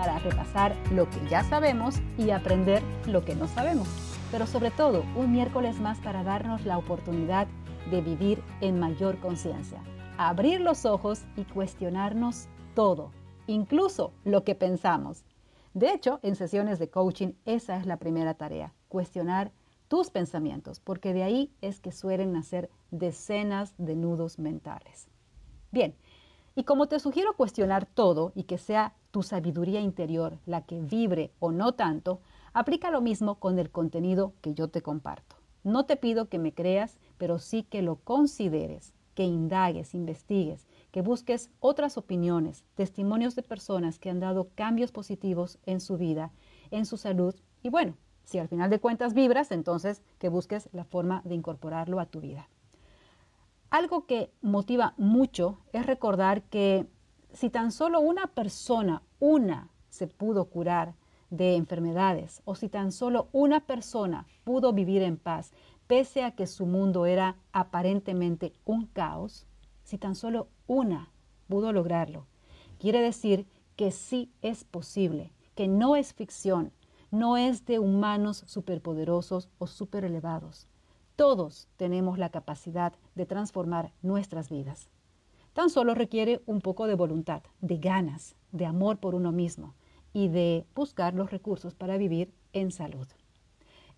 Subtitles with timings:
[0.00, 3.86] para repasar lo que ya sabemos y aprender lo que no sabemos.
[4.30, 7.46] Pero sobre todo, un miércoles más para darnos la oportunidad
[7.90, 9.82] de vivir en mayor conciencia,
[10.16, 13.12] abrir los ojos y cuestionarnos todo,
[13.46, 15.22] incluso lo que pensamos.
[15.74, 19.52] De hecho, en sesiones de coaching esa es la primera tarea, cuestionar
[19.88, 25.08] tus pensamientos, porque de ahí es que suelen nacer decenas de nudos mentales.
[25.72, 25.94] Bien,
[26.54, 31.32] y como te sugiero cuestionar todo y que sea tu sabiduría interior la que vibre
[31.38, 32.20] o no tanto,
[32.52, 35.36] aplica lo mismo con el contenido que yo te comparto.
[35.62, 41.02] No te pido que me creas, pero sí que lo consideres, que indagues, investigues, que
[41.02, 46.32] busques otras opiniones, testimonios de personas que han dado cambios positivos en su vida,
[46.70, 50.84] en su salud y bueno, si al final de cuentas vibras, entonces que busques la
[50.84, 52.48] forma de incorporarlo a tu vida.
[53.70, 56.86] Algo que motiva mucho es recordar que
[57.32, 60.94] si tan solo una persona, una, se pudo curar
[61.30, 65.52] de enfermedades, o si tan solo una persona pudo vivir en paz,
[65.86, 69.46] pese a que su mundo era aparentemente un caos,
[69.84, 71.12] si tan solo una
[71.48, 72.26] pudo lograrlo,
[72.78, 73.46] quiere decir
[73.76, 76.72] que sí es posible, que no es ficción,
[77.10, 80.68] no es de humanos superpoderosos o superelevados.
[81.16, 84.90] Todos tenemos la capacidad de transformar nuestras vidas.
[85.52, 89.74] Tan solo requiere un poco de voluntad, de ganas, de amor por uno mismo
[90.12, 93.06] y de buscar los recursos para vivir en salud.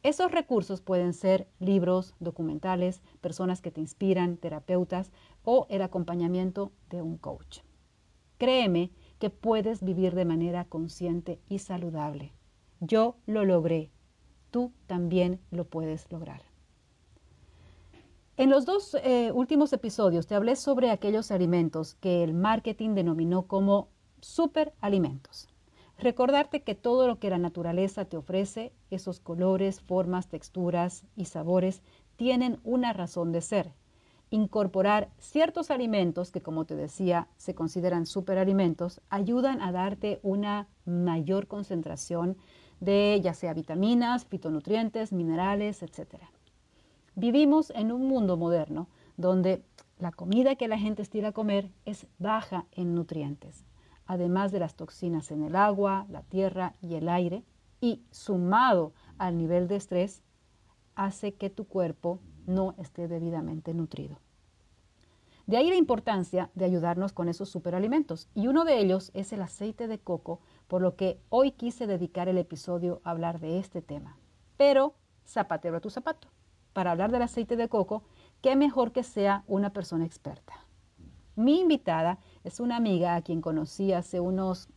[0.02, 5.12] Esos recursos pueden ser libros, documentales, personas que te inspiran, terapeutas
[5.44, 7.60] o el acompañamiento de un coach.
[8.38, 8.90] Créeme
[9.20, 12.32] que puedes vivir de manera consciente y saludable.
[12.80, 13.92] Yo lo logré.
[14.50, 16.51] Tú también lo puedes lograr.
[18.38, 23.42] En los dos eh, últimos episodios te hablé sobre aquellos alimentos que el marketing denominó
[23.46, 23.88] como
[24.22, 25.48] superalimentos.
[25.98, 31.82] Recordarte que todo lo que la naturaleza te ofrece, esos colores, formas, texturas y sabores,
[32.16, 33.74] tienen una razón de ser.
[34.30, 41.48] Incorporar ciertos alimentos que, como te decía, se consideran superalimentos, ayudan a darte una mayor
[41.48, 42.38] concentración
[42.80, 46.16] de ya sea vitaminas, fitonutrientes, minerales, etc.
[47.14, 49.62] Vivimos en un mundo moderno donde
[49.98, 53.66] la comida que la gente estira a comer es baja en nutrientes,
[54.06, 57.44] además de las toxinas en el agua, la tierra y el aire,
[57.82, 60.22] y sumado al nivel de estrés,
[60.94, 64.18] hace que tu cuerpo no esté debidamente nutrido.
[65.46, 68.28] De ahí la importancia de ayudarnos con esos superalimentos.
[68.34, 72.28] Y uno de ellos es el aceite de coco, por lo que hoy quise dedicar
[72.28, 74.16] el episodio a hablar de este tema.
[74.56, 74.94] Pero
[75.26, 76.28] zapatero a tu zapato.
[76.72, 78.02] Para hablar del aceite de coco,
[78.40, 80.54] qué mejor que sea una persona experta.
[81.34, 84.68] Mi invitada es una amiga a quien conocí hace unos,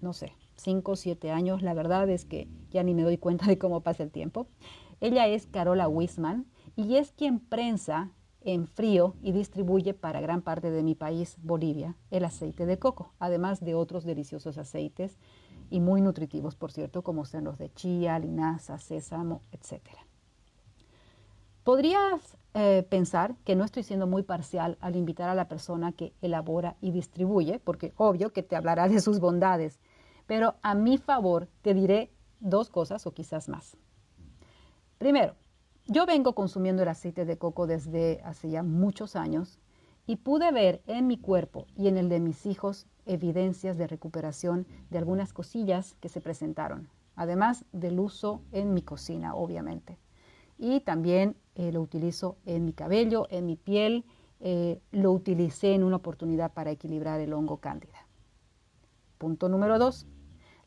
[0.00, 1.62] no sé, 5 o 7 años.
[1.62, 4.48] La verdad es que ya ni me doy cuenta de cómo pasa el tiempo.
[5.00, 6.46] Ella es Carola Wisman
[6.76, 8.10] y es quien prensa
[8.42, 13.12] en frío y distribuye para gran parte de mi país, Bolivia, el aceite de coco,
[13.18, 15.18] además de otros deliciosos aceites
[15.68, 19.82] y muy nutritivos, por cierto, como son los de chía, linaza, sésamo, etc.
[21.70, 26.12] Podrías eh, pensar que no estoy siendo muy parcial al invitar a la persona que
[26.20, 29.78] elabora y distribuye, porque obvio que te hablará de sus bondades,
[30.26, 32.10] pero a mi favor te diré
[32.40, 33.76] dos cosas o quizás más.
[34.98, 35.36] Primero,
[35.86, 39.60] yo vengo consumiendo el aceite de coco desde hace ya muchos años
[40.08, 44.66] y pude ver en mi cuerpo y en el de mis hijos evidencias de recuperación
[44.90, 49.98] de algunas cosillas que se presentaron, además del uso en mi cocina, obviamente.
[50.58, 54.04] Y también eh, lo utilizo en mi cabello, en mi piel,
[54.40, 58.06] eh, lo utilicé en una oportunidad para equilibrar el hongo cándida.
[59.18, 60.06] Punto número dos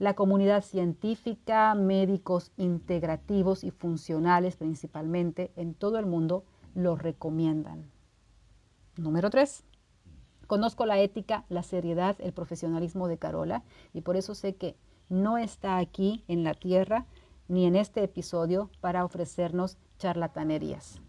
[0.04, 6.44] la comunidad científica, médicos integrativos y funcionales principalmente en todo el mundo
[6.76, 7.90] lo recomiendan.
[8.98, 9.64] Número tres,
[10.48, 13.64] conozco la ética, la seriedad, el profesionalismo de Carola
[13.94, 14.76] y por eso sé que
[15.10, 17.06] no está aquí en la tierra
[17.48, 21.00] ni en este episodio para ofrecernos charlatanerías.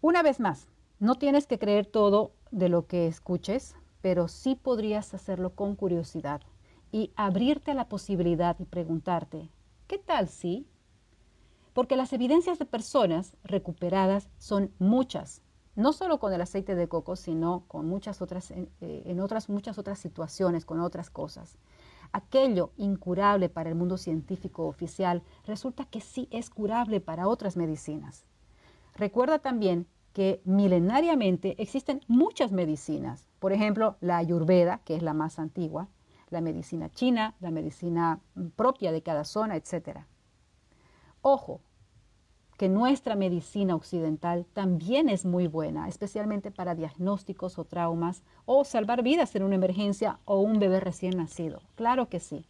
[0.00, 0.66] Una vez más,
[0.98, 6.40] no tienes que creer todo de lo que escuches, pero sí podrías hacerlo con curiosidad
[6.90, 9.50] y abrirte a la posibilidad y preguntarte,
[9.86, 10.66] ¿Qué tal si?
[11.74, 15.42] Porque las evidencias de personas recuperadas son muchas,
[15.76, 19.78] no solo con el aceite de coco, sino con muchas otras, eh, en otras muchas
[19.78, 21.58] otras situaciones, con otras cosas.
[22.12, 28.24] Aquello incurable para el mundo científico oficial resulta que sí es curable para otras medicinas.
[28.94, 35.38] Recuerda también que milenariamente existen muchas medicinas, por ejemplo, la ayurveda, que es la más
[35.38, 35.88] antigua,
[36.30, 38.20] la medicina china, la medicina
[38.56, 40.00] propia de cada zona, etc.
[41.22, 41.60] Ojo,
[42.58, 49.04] que nuestra medicina occidental también es muy buena, especialmente para diagnósticos o traumas o salvar
[49.04, 51.62] vidas en una emergencia o un bebé recién nacido.
[51.76, 52.44] Claro que sí.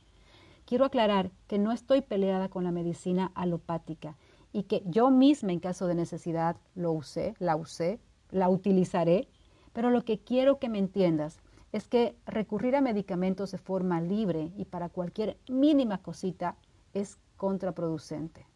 [0.65, 4.17] Quiero aclarar que no estoy peleada con la medicina alopática
[4.51, 8.01] y que yo misma en caso de necesidad lo usé, la usé,
[8.31, 9.29] la utilizaré,
[9.75, 11.39] pero lo que quiero que me entiendas
[11.71, 16.57] es que recurrir a medicamentos de forma libre y para cualquier mínima cosita
[16.95, 18.47] es contraproducente.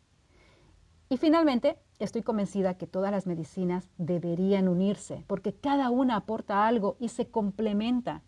[1.12, 6.96] Y finalmente, estoy convencida que todas las medicinas deberían unirse porque cada una aporta algo
[7.00, 8.22] y se complementa.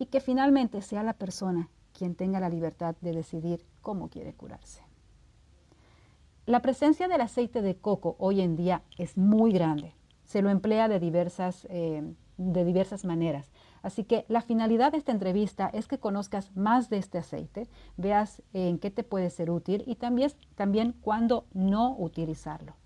[0.00, 4.82] Y que finalmente sea la persona quien tenga la libertad de decidir cómo quiere curarse.
[6.46, 9.92] La presencia del aceite de coco hoy en día es muy grande.
[10.24, 12.02] Se lo emplea de diversas, eh,
[12.38, 13.52] de diversas maneras.
[13.84, 18.42] Así que la finalidad de esta entrevista es que conozcas más de este aceite, veas
[18.54, 22.76] en qué te puede ser útil y también, también cuándo no utilizarlo.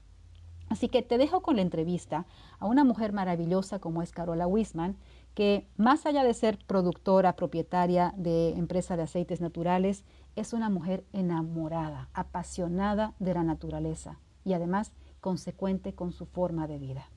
[0.68, 2.26] Así que te dejo con la entrevista
[2.58, 4.96] a una mujer maravillosa como es Carola Wisman,
[5.34, 10.04] que más allá de ser productora, propietaria de empresa de aceites naturales,
[10.34, 16.78] es una mujer enamorada, apasionada de la naturaleza y además consecuente con su forma de
[16.80, 17.08] vida.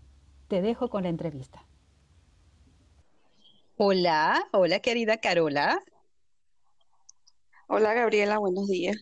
[0.47, 1.65] Te dejo con la entrevista.
[3.83, 5.81] Hola, hola querida Carola.
[7.67, 8.95] Hola Gabriela, buenos días.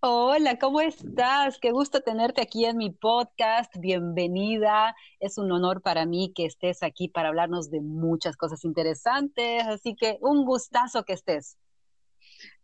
[0.00, 1.58] Hola, ¿cómo estás?
[1.58, 3.70] Qué gusto tenerte aquí en mi podcast.
[3.76, 4.96] Bienvenida.
[5.20, 9.66] Es un honor para mí que estés aquí para hablarnos de muchas cosas interesantes.
[9.66, 11.58] Así que un gustazo que estés.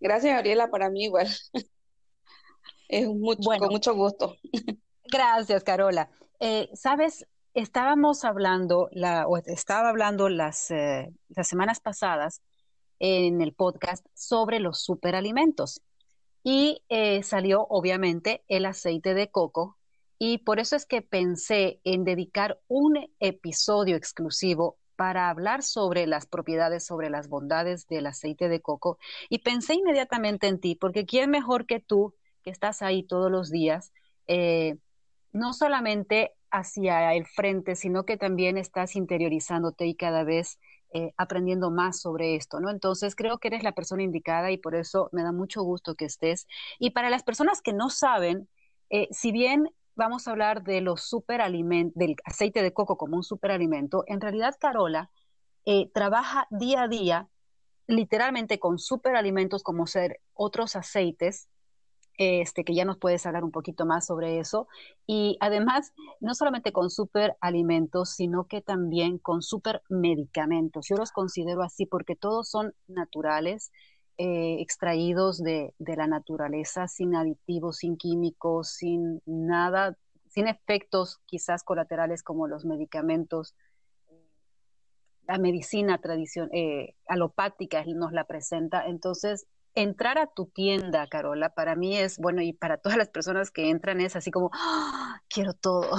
[0.00, 1.28] Gracias, Gabriela, para mí igual.
[2.88, 4.34] Es mucho, con mucho gusto.
[5.12, 6.08] Gracias, Carola.
[6.40, 12.42] Eh, Sabes, estábamos hablando, la, o estaba hablando las, eh, las semanas pasadas
[12.98, 15.80] en el podcast sobre los superalimentos
[16.42, 19.78] y eh, salió obviamente el aceite de coco
[20.18, 26.26] y por eso es que pensé en dedicar un episodio exclusivo para hablar sobre las
[26.26, 28.98] propiedades, sobre las bondades del aceite de coco.
[29.28, 32.14] Y pensé inmediatamente en ti, porque ¿quién mejor que tú,
[32.44, 33.92] que estás ahí todos los días,
[34.28, 34.76] eh,
[35.32, 40.58] no solamente hacia el frente, sino que también estás interiorizándote y cada vez
[40.92, 42.70] eh, aprendiendo más sobre esto, ¿no?
[42.70, 46.04] Entonces creo que eres la persona indicada y por eso me da mucho gusto que
[46.04, 46.46] estés.
[46.78, 48.48] Y para las personas que no saben,
[48.90, 53.24] eh, si bien vamos a hablar de los superalimentos, del aceite de coco como un
[53.24, 54.04] superalimento.
[54.06, 55.10] En realidad, Carola
[55.64, 57.28] eh, trabaja día a día
[57.86, 61.48] literalmente con superalimentos como ser otros aceites,
[62.16, 64.68] este, que ya nos puedes hablar un poquito más sobre eso.
[65.06, 70.86] Y además, no solamente con superalimentos, sino que también con supermedicamentos.
[70.88, 73.72] Yo los considero así porque todos son naturales,
[74.16, 79.96] eh, extraídos de, la naturaleza, sin aditivos, sin químicos, sin nada,
[80.28, 83.54] sin efectos quizás colaterales como los medicamentos.
[85.26, 88.86] La medicina tradición, eh, alopática nos la presenta.
[88.86, 93.50] Entonces, entrar a tu tienda, Carola, para mí es, bueno, y para todas las personas
[93.50, 95.20] que entran es así como, ¡Ah!
[95.28, 95.90] quiero todo.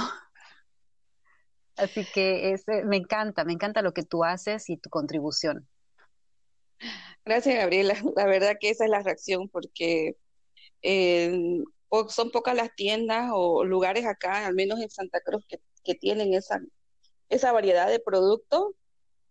[1.77, 5.67] Así que eh, me encanta, me encanta lo que tú haces y tu contribución.
[7.25, 7.95] Gracias, Gabriela.
[8.15, 10.15] La verdad que esa es la reacción porque
[12.09, 15.59] son pocas las tiendas o lugares acá, al menos en Santa Cruz, que,
[15.95, 16.59] tienen esa,
[17.29, 18.73] esa variedad de productos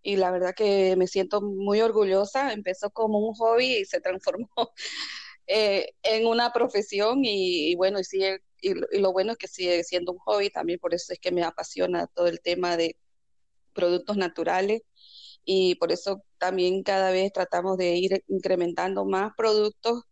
[0.05, 2.53] y la verdad que me siento muy orgullosa.
[2.53, 4.49] Empezó como un hobby y se transformó
[5.47, 10.13] eh, en una profesión y, bueno, y, sigue, y, lo bueno es que sigue siendo
[10.13, 12.97] un hobby también, por eso es que me apasiona todo el tema de
[13.75, 14.83] productos naturales
[15.45, 20.05] y por eso también cada vez tratamos de ir incrementando más productos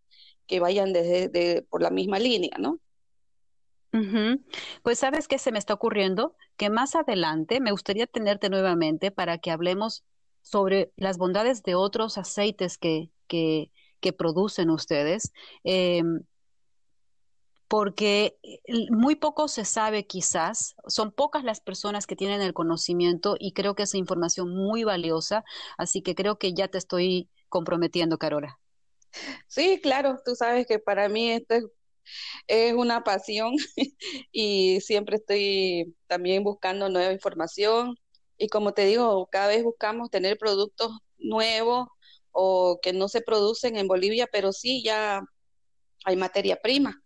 [0.46, 2.80] que vayan desde por la misma línea, ¿no?
[4.82, 9.38] Pues sabes qué se me está ocurriendo, que más adelante me gustaría tenerte nuevamente para
[9.38, 10.04] que hablemos
[10.40, 13.70] sobre las bondades de otros aceites que, que,
[14.00, 15.32] que producen ustedes.
[15.64, 16.02] Eh,
[17.72, 23.34] porque eh, muy poco se sabe quizás, son pocas las personas que tienen el conocimiento
[23.38, 25.42] y creo que es información muy valiosa,
[25.78, 28.58] así que creo que ya te estoy comprometiendo, Carola.
[29.48, 31.64] Sí, claro, tú sabes que para mí esto es,
[32.74, 33.54] una pasión
[34.32, 37.96] y siempre estoy también buscando nueva información
[38.42, 41.88] y como te digo, cada vez buscamos tener productos nuevos
[42.32, 45.22] o que no se producen en Bolivia, pero sí ya
[46.04, 47.02] hay materia prima.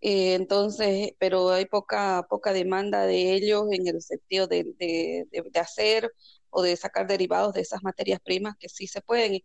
[0.00, 6.12] Eh, entonces, pero hay poca, poca demanda de ellos en el sentido de, de, hacer
[6.50, 9.40] o de sacar derivados de esas materias primas que sí se pueden.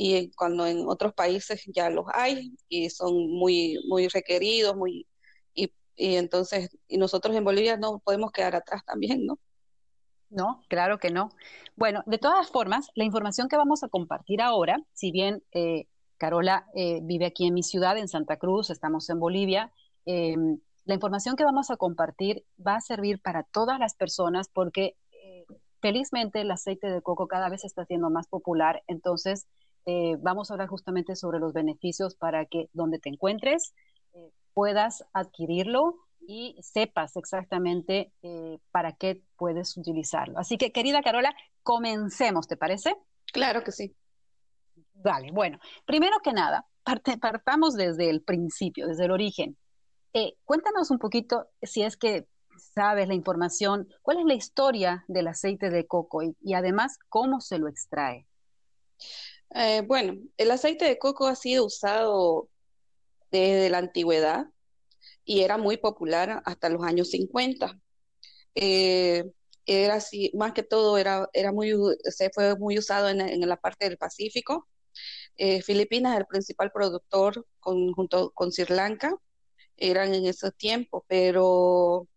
[0.00, 5.08] Y, cuando en otros países ya los hay y son muy, muy requeridos, muy,
[5.54, 9.38] y, y entonces, y nosotros en Bolivia no podemos quedar atrás también, ¿no?
[10.30, 11.30] No, claro que no.
[11.76, 15.86] Bueno, de todas formas, la información que vamos a compartir ahora, si bien eh,
[16.18, 19.72] Carola eh, vive aquí en mi ciudad, en Santa Cruz, estamos en Bolivia,
[20.04, 24.96] em, la información que vamos a compartir va a servir para todas las personas porque
[25.12, 25.44] eh,
[25.80, 29.46] felizmente el aceite de coco cada vez está siendo más popular, entonces
[30.20, 33.72] vamos a hablar justamente sobre los beneficios para que donde te encuentres
[34.58, 35.94] puedas adquirirlo
[36.26, 40.38] y sepas exactamente eh, para qué puedes utilizarlo.
[40.38, 42.96] Así que, querida Carola, comencemos, ¿te parece?
[43.32, 43.94] Claro que sí.
[44.94, 46.66] Vale, bueno, primero que nada,
[47.20, 49.56] partamos desde el principio, desde el origen.
[50.12, 52.26] Eh, cuéntanos un poquito, si es que
[52.74, 57.58] sabes la información, cuál es la historia del aceite de coco y, además cómo se
[57.58, 58.26] lo extrae.
[59.54, 62.48] Eh, bueno, el aceite de coco ha sido usado
[63.30, 64.46] desde la antigüedad
[65.24, 67.78] y era muy popular hasta los años 50.
[68.54, 69.24] Eh,
[69.66, 71.74] era así, más que todo era, era muy,
[72.04, 74.66] se fue muy usado en, la parte del Pacífico.
[75.36, 79.14] Eh, Filipinas es el principal productor junto con Sri Lanka,
[79.76, 82.08] eran en ese tiempo, pero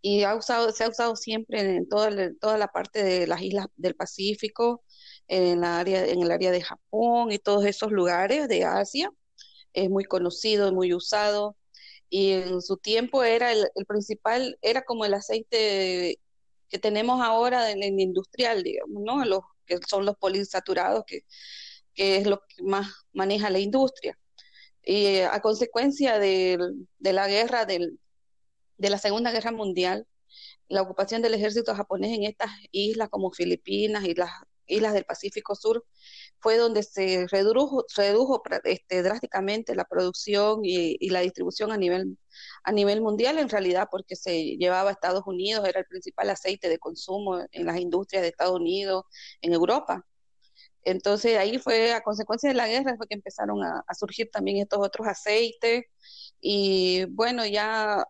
[0.00, 2.10] y ha usado, se ha usado siempre en toda,
[2.40, 4.83] toda la parte de las islas del Pacífico,
[5.28, 9.10] en, la área, en el área de Japón y todos esos lugares de Asia.
[9.72, 11.56] Es muy conocido, muy usado
[12.10, 16.20] y en su tiempo era el, principal, era como el aceite
[16.68, 19.24] que tenemos ahora en el industrial, digamos, ¿no?
[19.24, 21.22] Los que son los poliinsaturados, que,
[21.94, 24.18] que es lo que más maneja la industria.
[24.84, 26.58] Y a consecuencia de,
[26.98, 27.98] de la guerra, del,
[28.78, 30.06] de la Segunda Guerra Mundial,
[30.68, 34.30] la ocupación del ejército japonés en estas islas como Filipinas y las
[34.66, 35.84] islas del Pacífico Sur
[36.38, 37.84] fue donde se redujo,
[38.64, 42.18] este, drásticamente la producción y, la distribución a nivel,
[42.64, 46.68] a nivel mundial, en realidad porque se llevaba a Estados Unidos, era el principal aceite
[46.68, 49.04] de consumo en las industrias de Estados Unidos,
[49.40, 50.04] en Europa.
[50.84, 54.80] Entonces ahí fue, a consecuencia de la guerra, fue que empezaron a, surgir también estos
[54.80, 55.84] otros aceites
[56.40, 58.04] y bueno, ya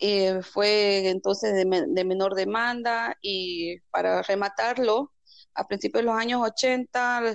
[0.00, 5.12] eh, fue entonces de menor demanda y para rematarlo,
[5.58, 7.34] a principios de los años 80,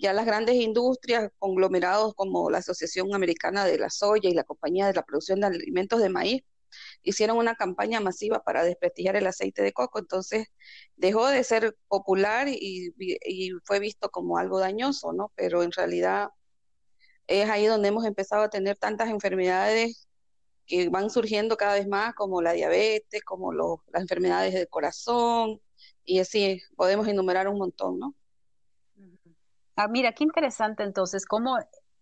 [0.00, 4.86] ya las grandes industrias, conglomerados como la Asociación Americana de la Soya y la Compañía
[4.88, 6.42] de la Producción de Alimentos de Maíz,
[7.04, 10.00] hicieron una campaña masiva para desprestigiar el aceite de coco.
[10.00, 10.48] Entonces
[10.96, 12.92] dejó de ser popular y,
[13.64, 15.32] fue visto como algo dañoso, ¿no?
[15.36, 16.30] Pero en realidad
[17.28, 20.08] es ahí donde hemos empezado a tener tantas enfermedades
[20.66, 25.60] que van surgiendo cada vez más, como la diabetes, como las enfermedades del corazón,
[26.04, 28.14] y así podemos enumerar un montón, ¿no?
[29.76, 31.58] Ah, mira, qué interesante entonces, cómo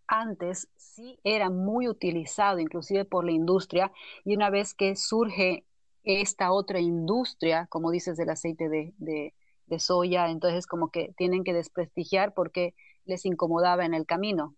[0.07, 3.93] antes sí era muy utilizado, inclusive por la industria,
[4.25, 5.65] y una vez que surge
[6.05, 9.35] esta otra industria, como dices, del aceite de, de,
[9.67, 14.55] de soya, entonces como que tienen que desprestigiar porque les incomodaba en el camino.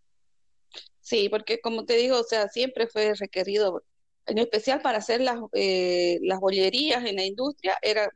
[1.01, 3.85] Sí, porque como te digo, o sea, siempre fue requerido,
[4.27, 8.11] en especial para hacer las, eh, las bollerías en la industria, era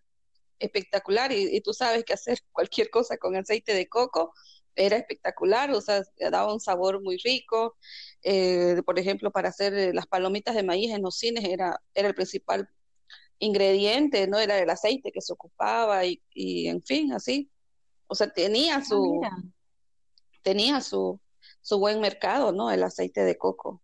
[0.59, 4.35] espectacular y, tú sabes que hacer cualquier cosa con aceite de coco
[4.75, 7.77] era espectacular, o sea, daba un sabor muy rico.
[8.23, 12.09] Eh, por ejemplo, para hacer eh, las palomitas de maíz en los cines era, era
[12.09, 12.69] el principal
[13.41, 17.51] ingrediente, no era el aceite que se ocupaba y, y en fin, así.
[18.07, 19.21] O sea, tenía ah, su,
[20.43, 21.21] tenía su,
[21.61, 22.71] su buen mercado, ¿no?
[22.71, 23.83] El aceite de coco.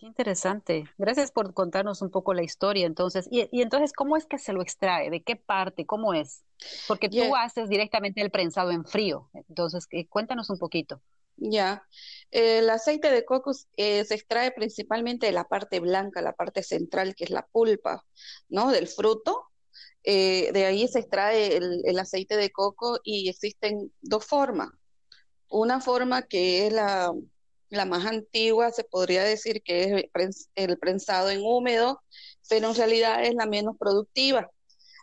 [0.00, 0.84] Qué interesante.
[0.96, 2.86] Gracias por contarnos un poco la historia.
[2.86, 5.10] Entonces, y, entonces, ¿cómo es que se lo extrae?
[5.10, 5.84] ¿De qué parte?
[5.84, 6.42] ¿Cómo es?
[6.88, 9.28] Porque tú haces directamente el prensado en frío.
[9.34, 11.02] Entonces, eh, cuéntanos un poquito.
[11.36, 11.86] Ya,
[12.30, 17.14] el aceite de coco eh, se extrae principalmente de la parte blanca, la parte central,
[17.14, 18.02] que es la pulpa,
[18.48, 18.70] ¿no?
[18.70, 19.50] Del fruto.
[20.02, 24.70] Eh, de ahí se extrae el aceite de coco y existen dos formas.
[25.50, 27.12] Una forma que es la,
[27.70, 32.02] la más antigua se podría decir que es el prensado en húmedo,
[32.48, 34.50] pero en realidad es la menos productiva,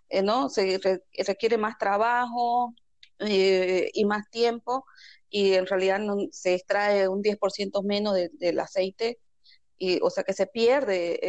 [0.10, 0.50] eh, ¿no?
[0.50, 0.80] Se
[1.26, 2.74] requiere más trabajo
[3.20, 4.86] eh, y más tiempo
[5.30, 9.20] y en realidad no, se extrae un 10% menos del aceite,
[9.78, 11.20] y, o sea que se pierde,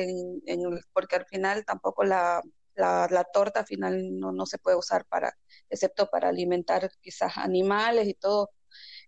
[0.47, 2.43] en, porque al final tampoco la,
[2.77, 5.37] la, torta al final no, no, se puede usar para,
[5.69, 8.51] excepto para alimentar quizás animales y todo.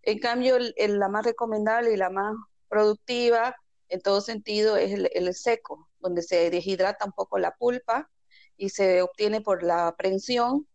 [0.02, 2.34] En cambio, la más recomendable y la más
[2.68, 3.56] productiva
[3.88, 8.08] en todo sentido es el, seco, donde se deshidrata un poco la pulpa
[8.56, 10.66] y se obtiene por la prensión.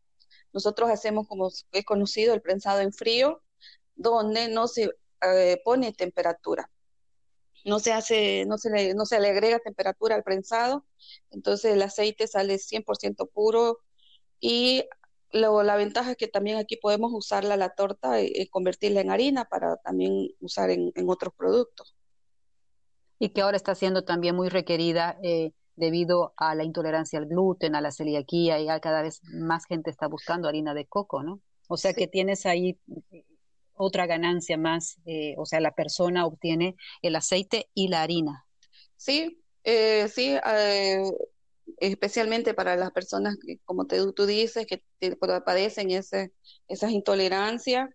[0.53, 3.41] Nosotros hacemos, como es conocido, el prensado en frío,
[3.95, 4.91] donde no se
[5.21, 6.69] eh, pone temperatura.
[7.63, 10.85] No se hace, no se, le, no se le agrega temperatura al prensado,
[11.31, 13.79] entonces el aceite sale 100% puro
[14.39, 14.83] y
[15.35, 19.45] luego la ventaja es que también aquí podemos usarla la torta y, convertirla en harina
[19.45, 21.95] para también usar en, otros productos.
[23.19, 27.75] Y que ahora está siendo también muy requerida eh, debido a la intolerancia al gluten,
[27.75, 31.41] a la celiaquía y a cada vez más gente está buscando harina de coco, ¿no?
[31.67, 32.79] O sea que tienes ahí
[33.73, 38.45] otra ganancia más, eh, o sea, la persona obtiene el aceite y la harina.
[38.95, 41.03] Sí, eh, sí, eh,
[41.77, 44.83] especialmente para las personas que, como te, tú dices, que
[45.45, 46.33] padecen ese,
[46.67, 47.89] esas intolerancias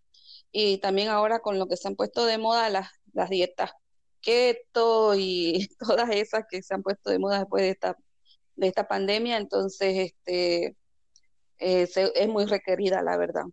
[0.53, 3.73] y también ahora con lo que se han puesto de moda las, las dietas
[4.21, 7.97] keto y todas esas que se han puesto de moda después de esta,
[8.57, 10.77] de esta pandemia, entonces este,
[11.59, 13.45] es muy requerida, la verdad.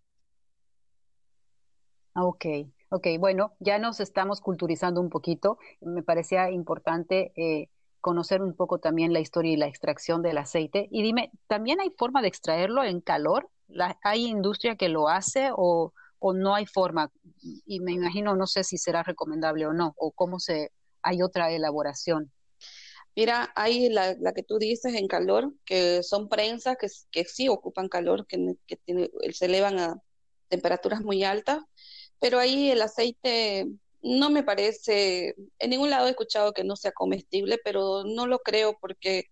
[2.14, 2.46] Ah, ok,
[2.90, 5.60] ok, bueno, ya nos estamos culturizando un poquito.
[5.82, 7.70] Me parecía importante eh,
[8.02, 10.88] conocer un poco también la historia y la extracción del aceite.
[10.92, 13.50] Y dime, ¿también hay forma de extraerlo en calor?
[14.04, 17.12] ¿Hay industria que lo hace o, o no hay forma?
[17.66, 21.52] Y me imagino, no sé si será recomendable o no, o cómo se, hay otra
[21.52, 22.32] elaboración.
[23.16, 27.50] Mira, hay la, la, que tú dices en calor, que son prensas que, que sí
[27.50, 30.02] ocupan calor, que, que tiene, se elevan a
[30.50, 31.64] temperaturas muy altas,
[32.20, 33.68] pero ahí el aceite
[34.08, 38.40] no me parece, en ningún lado he escuchado que no sea comestible, pero no lo
[38.40, 39.26] creo porque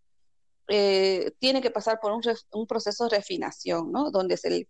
[0.67, 4.11] eh, tiene que pasar por un, un, proceso de refinación, ¿no?
[4.11, 4.67] Donde, es el,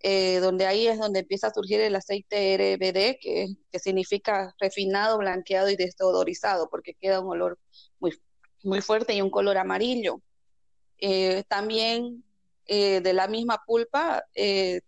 [0.00, 5.18] eh, donde ahí es donde empieza a surgir el aceite RBD, que, que significa refinado,
[5.18, 7.58] blanqueado y desodorizado, porque queda un olor
[7.98, 8.12] muy,
[8.62, 10.20] muy fuerte y un color amarillo.
[10.98, 12.24] Eh, también
[12.66, 14.22] de la misma pulpa,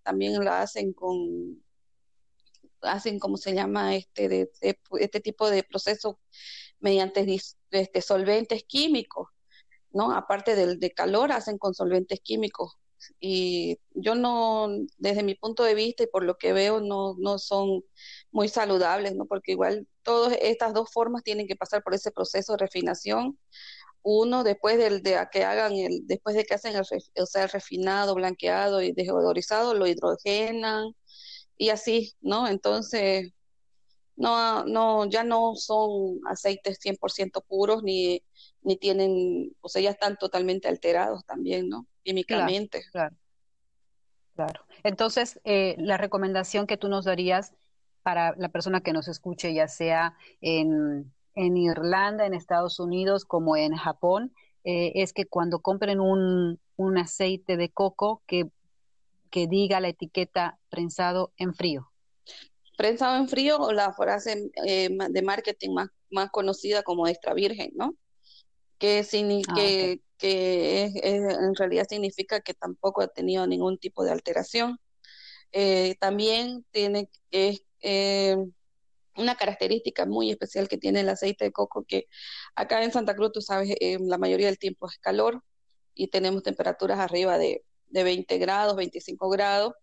[0.04, 1.60] también la hacen con
[2.82, 6.18] hacen, como se llama, este, de, este tipo de proceso
[6.80, 7.26] mediante
[7.70, 9.28] este, solventes químicos,
[9.92, 10.12] ¿no?
[10.14, 12.78] Aparte del de calor, hacen con solventes químicos.
[13.20, 14.68] Y yo no,
[14.98, 17.84] desde mi punto de vista y por lo que veo, no, no son
[18.30, 19.26] muy saludables, ¿no?
[19.26, 23.38] Porque igual todas estas dos formas tienen que pasar por ese proceso de refinación.
[24.02, 27.50] Uno, después del, de que hagan el, después de que hacen el, o sea, el
[27.50, 30.94] refinado, blanqueado y deodorizado, lo hidrogenan,
[31.62, 32.48] y así, ¿no?
[32.48, 33.32] Entonces,
[34.16, 38.20] no, no, ya no son aceites 100% puros ni,
[38.62, 41.86] ni tienen, o sea, ya están totalmente alterados también, ¿no?
[42.02, 42.82] Químicamente.
[42.90, 43.14] Claro,
[44.34, 44.60] claro.
[44.82, 47.54] Entonces, eh, la recomendación que tú nos darías
[48.02, 53.56] para la persona que nos escuche, ya sea en, en Irlanda, en Estados Unidos, como
[53.56, 58.50] en Japón, eh, es que cuando compren un, un aceite de coco, que
[59.32, 61.90] que diga la etiqueta prensado en frío?
[62.76, 67.72] Prensado en frío o la frase eh, de marketing más, más conocida como extra virgen,
[67.74, 67.96] ¿no?
[68.78, 74.78] Que, ah, que, que en realidad significa que tampoco ha tenido ningún tipo de alteración.
[75.52, 78.36] Eh, también tiene es, eh,
[79.16, 82.06] una característica muy especial que tiene el aceite de coco, que
[82.54, 85.42] acá en Santa Cruz, tú sabes, la mayoría del tiempo es calor
[85.94, 89.74] y tenemos temperaturas arriba de de 20 grados, 25 grados.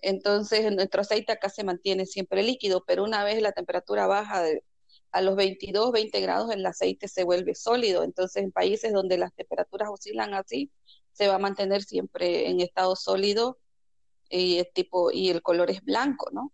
[0.00, 4.44] Entonces, nuestro aceite acá se mantiene siempre líquido, pero una vez la temperatura baja
[5.12, 8.02] a los 22, 20 grados, el aceite se vuelve sólido.
[8.02, 10.70] Entonces, en países donde las temperaturas oscilan así,
[11.12, 13.58] se va a mantener siempre en estado sólido
[14.28, 16.52] y el tipo y el color es blanco, ¿no?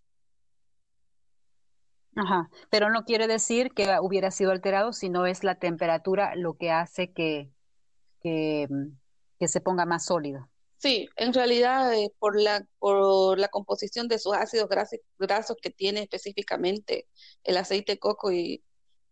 [2.17, 6.73] Ajá, pero no quiere decir que hubiera sido alterado, sino es la temperatura lo que
[6.73, 7.53] hace que,
[8.21, 8.67] que,
[9.39, 10.51] que se ponga más sólido.
[10.79, 14.69] Sí, en realidad eh, por, la, por la composición de sus ácidos
[15.19, 17.09] grasos, que tiene específicamente
[17.43, 18.65] el aceite coco y,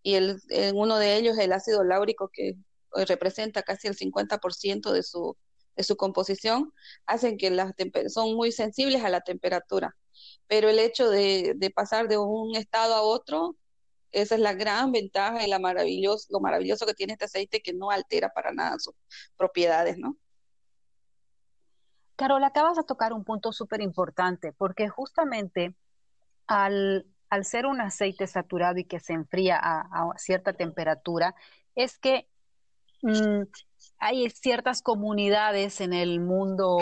[0.02, 4.92] y el, en uno de ellos el ácido láurico que eh, representa casi el 50%
[4.92, 5.36] de su,
[5.76, 6.72] de su composición,
[7.06, 7.72] hacen que las
[8.08, 9.96] son muy sensibles a la temperatura.
[10.46, 13.56] Pero el hecho de, de pasar de un estado a otro,
[14.12, 17.90] esa es la gran ventaja y la lo maravilloso que tiene este aceite que no
[17.90, 18.94] altera para nada sus
[19.36, 20.16] propiedades, ¿no?
[22.16, 25.74] Carol, acabas de tocar un punto súper importante, porque justamente
[26.46, 27.06] al,
[27.42, 31.34] ser un aceite saturado y que se enfría a, cierta temperatura,
[31.74, 32.26] es que
[33.02, 33.42] mm,
[33.98, 36.78] hay ciertas comunidades en el mundo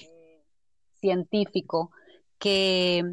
[0.00, 0.42] eh,
[1.00, 1.90] científico
[2.38, 3.04] que,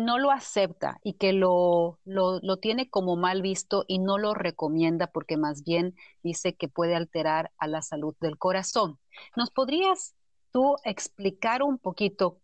[0.00, 5.06] no lo acepta y que lo, lo, tiene como mal visto y no lo recomienda
[5.06, 8.98] porque más bien dice que puede alterar a la salud del corazón.
[9.34, 10.14] ¿Nos podrías
[10.52, 12.40] tú explicar un poquito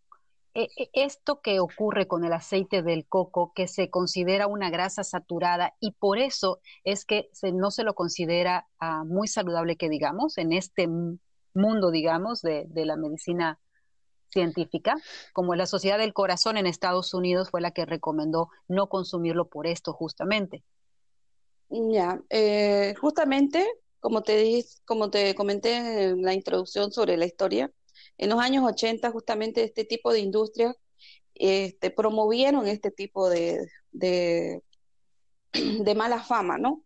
[0.55, 5.03] e, e, esto que ocurre con el aceite del coco, que se considera una grasa
[5.03, 10.37] saturada y por eso es que no se lo considera ah, muy saludable que digamos
[10.37, 10.87] en este
[11.55, 13.59] mundo, digamos, de, la medicina
[14.29, 14.95] científica,
[15.33, 19.67] como la Sociedad del Corazón en Estados Unidos fue la que recomendó no consumirlo por
[19.67, 20.63] esto justamente.
[21.69, 23.65] Ya, eh, justamente,
[23.99, 27.71] como te, como te comenté en la introducción sobre la historia,
[28.17, 30.75] en los años 80 justamente este tipo de industrias
[31.35, 34.61] este, promovieron este tipo de, de,
[35.95, 36.83] mala fama, ¿no?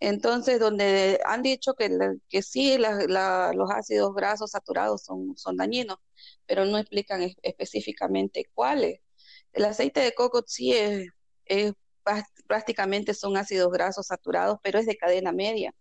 [0.00, 1.90] Entonces, donde han dicho que,
[2.28, 5.98] que sí, los ácidos grasos saturados son, son dañinos,
[6.46, 9.00] pero no explican específicamente cuáles.
[9.52, 11.08] El aceite de coco sí es,
[12.46, 15.74] prácticamente son ácidos grasos saturados, pero es de cadena media.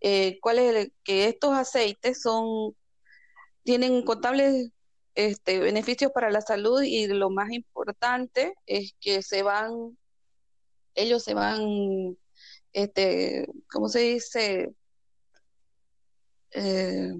[0.00, 2.76] Eh, ¿Cuál es que estos aceites son
[3.64, 4.70] tienen contables
[5.14, 9.98] este, beneficios para la salud y lo más importante es que se van,
[10.94, 12.16] ellos se van,
[12.72, 14.74] este, ¿cómo se dice?
[16.52, 17.12] Eh,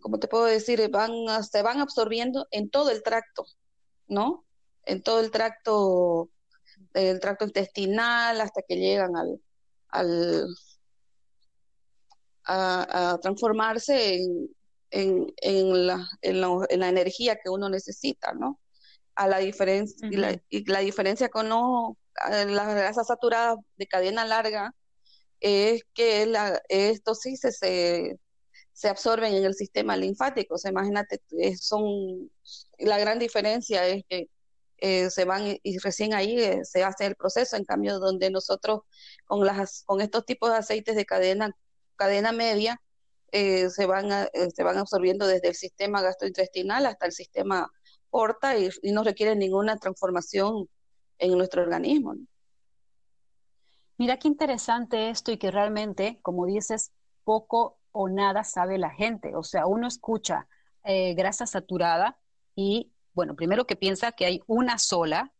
[0.00, 0.88] ¿Cómo te puedo decir?
[0.90, 1.12] Van,
[1.44, 3.44] se van absorbiendo en todo el tracto,
[4.08, 4.46] ¿no?
[4.84, 6.30] En todo el tracto,
[6.94, 9.40] el tracto intestinal hasta que llegan al,
[9.88, 10.46] al
[12.44, 14.48] a transformarse en,
[14.90, 18.60] en, en, la, en, la, energía que uno necesita, ¿no?
[19.14, 24.74] A la diferencia, y, la, diferencia con las grasas saturadas de cadena larga
[25.40, 30.54] es que la, estos sí se, se, absorben en el sistema linfático.
[30.54, 31.20] O sea, imagínate,
[31.58, 32.30] son,
[32.78, 34.28] la gran diferencia es que
[34.78, 38.80] eh, se van y recién ahí eh, se hace el proceso, en cambio donde nosotros
[39.26, 41.54] con, las, con estos tipos de aceites de cadena,
[41.96, 42.80] cadena media,
[43.32, 47.70] eh, se, van eh, se van absorbiendo desde el sistema gastrointestinal hasta el sistema
[48.10, 50.68] porta y, no requieren ninguna transformación
[51.18, 52.14] en nuestro organismo.
[53.98, 56.92] Mira qué interesante esto y que realmente, como dices,
[57.24, 59.36] poco o nada sabe la gente.
[59.36, 60.48] O sea, uno escucha
[60.84, 62.18] eh, grasa saturada
[62.54, 65.32] y, bueno, primero que piensa que hay una sola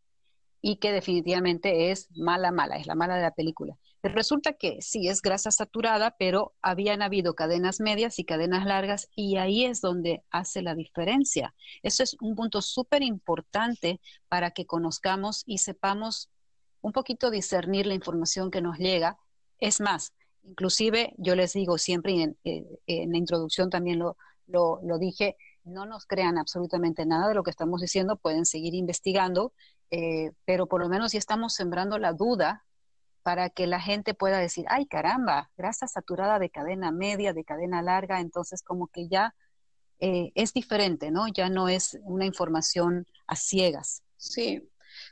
[0.61, 3.77] y que definitivamente es mala, mala, es la mala de la película.
[4.03, 9.37] Resulta que sí es grasa saturada, pero habían habido cadenas medias y cadenas largas y
[9.37, 11.53] ahí es donde hace la diferencia.
[11.83, 16.29] Eso es un punto súper importante para que conozcamos y sepamos
[16.81, 19.19] un poquito discernir la información que nos llega.
[19.59, 24.97] Es más, inclusive yo les digo siempre, en, eh, en la introducción también lo, lo,
[24.97, 29.53] dije, no nos crean absolutamente nada de lo que estamos diciendo, pueden seguir investigando,
[29.91, 32.65] eh, pero por lo menos ya estamos sembrando la duda
[33.23, 37.81] para que la gente pueda decir, ay caramba, grasa saturada de cadena media, de cadena
[37.81, 39.35] larga, entonces como que ya
[39.99, 41.27] eh, es diferente, ¿no?
[41.27, 44.01] Ya no es una información a ciegas.
[44.17, 44.67] Sí,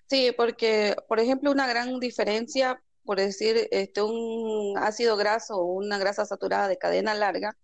[0.07, 5.99] sí, porque, por ejemplo, una gran diferencia, por decir, este, un ácido graso o una
[5.99, 7.55] grasa saturada de cadena larga,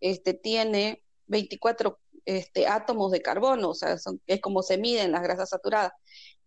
[0.00, 5.50] este, tiene 24 este, átomos de carbono, o sea, es como se miden las grasas
[5.50, 5.92] saturadas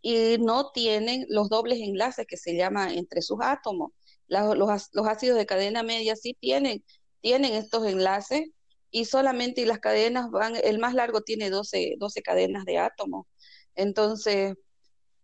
[0.06, 3.92] y no tienen los dobles enlaces que se llama entre sus átomos.
[4.28, 4.70] los,
[5.08, 6.86] ácidos de cadena media sí tienen,
[7.22, 8.50] tienen estos enlaces
[8.92, 13.26] y solamente las cadenas van, el más largo tiene 12, 12 cadenas de átomos.
[13.74, 14.54] Entonces,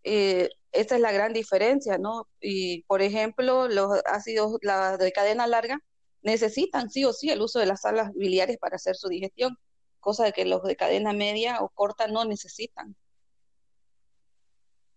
[0.04, 2.28] eh, esa es la gran diferencia, ¿no?
[2.40, 4.58] Y, por ejemplo, los ácidos
[5.00, 5.80] de cadena larga
[6.24, 9.58] necesitan sí o sí el uso de las salas biliares para hacer su digestión,
[10.00, 12.96] cosa de que los de cadena media o corta no necesitan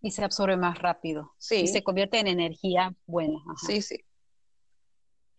[0.05, 1.33] y se absorbe más rápido.
[1.39, 1.61] Sí.
[1.61, 3.39] Y se convierte en energía buena.
[3.65, 4.01] Sí, sí.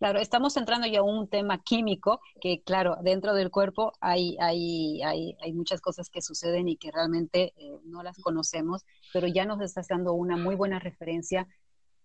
[0.00, 5.00] Claro, estamos entrando ya a un tema químico que, claro, dentro del cuerpo hay, hay,
[5.02, 9.44] hay, hay muchas cosas que suceden y que realmente eh, no las conocemos, pero ya
[9.46, 11.46] nos estás dando una muy buena referencia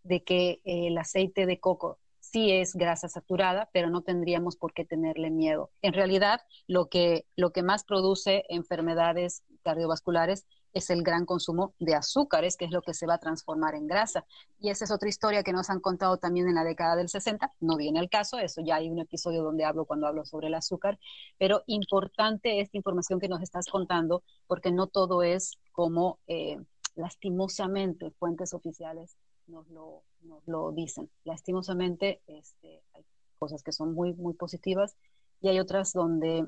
[0.03, 1.97] de que eh, el aceite de coco
[2.31, 5.71] sí es grasa saturada, pero no tendríamos por qué tenerle miedo.
[5.81, 11.95] En realidad, lo que, lo que más produce enfermedades cardiovasculares es el gran consumo de
[11.95, 14.25] azúcares, que es lo que se va a transformar en grasa.
[14.59, 17.51] Y esa es otra historia que nos han contado también en la década del 60.
[17.59, 20.53] No viene al caso, eso ya hay un episodio donde hablo cuando hablo sobre el
[20.53, 20.97] azúcar,
[21.37, 26.19] pero importante esta información que nos estás contando, porque no todo es como...
[26.27, 26.57] Eh,
[26.95, 29.15] lastimosamente fuentes oficiales
[29.47, 31.09] nos lo, nos lo dicen.
[31.23, 33.05] Lastimosamente este, hay
[33.37, 34.95] cosas que son muy, muy positivas
[35.41, 36.45] y hay otras donde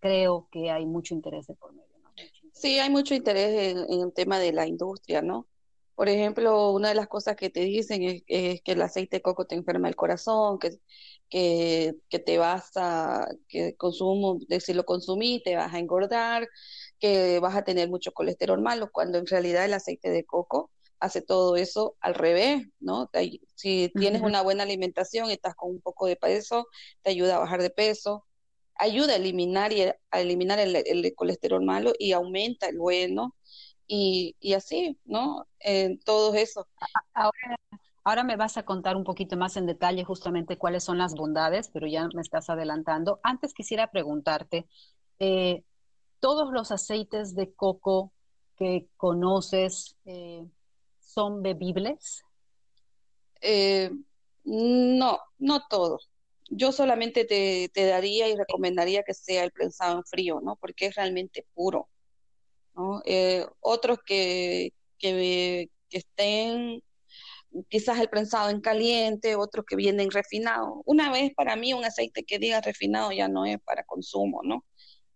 [0.00, 1.96] creo que hay mucho interés de por medio.
[2.52, 5.46] Sí, hay mucho interés en, el tema de la industria, ¿no?
[5.94, 9.46] Por ejemplo, una de las cosas que te dicen es, que el aceite de coco
[9.46, 10.78] te enferma el corazón, que,
[11.28, 16.48] que, que te vas a, que consumo, de si lo consumí te vas a engordar,
[16.98, 21.22] que vas a tener mucho colesterol malo, cuando en realidad el aceite de coco hace
[21.22, 23.10] todo eso al revés, ¿no?
[23.54, 26.66] si tienes una buena alimentación, estás con un poco de peso,
[27.02, 28.24] te ayuda a bajar de peso,
[28.74, 33.34] ayuda a eliminar, y a eliminar el, colesterol malo y aumenta el bueno
[33.86, 35.46] y, y así, ¿no?
[35.60, 36.66] En todo eso.
[37.14, 37.56] Ahora,
[38.04, 41.70] ahora me vas a contar un poquito más en detalle justamente cuáles son las bondades,
[41.72, 43.20] pero ya me estás adelantando.
[43.22, 44.68] Antes quisiera preguntarte,
[45.18, 45.64] eh,
[46.20, 48.12] ¿todos los aceites de coco
[48.56, 50.46] que conoces eh,
[51.16, 52.22] son bebibles?
[53.40, 53.90] Eh,
[54.44, 56.08] no, no todos
[56.50, 60.56] yo solamente te, daría y recomendaría que sea el prensado en frío, ¿no?
[60.56, 61.88] Porque es realmente puro,
[62.74, 63.02] ¿no?
[63.04, 66.82] Eh, otros que, que, estén
[67.68, 70.80] quizás el prensado en caliente, otros que vienen refinados.
[70.84, 74.64] Una vez para mí un aceite que diga refinado ya no es para consumo, ¿no?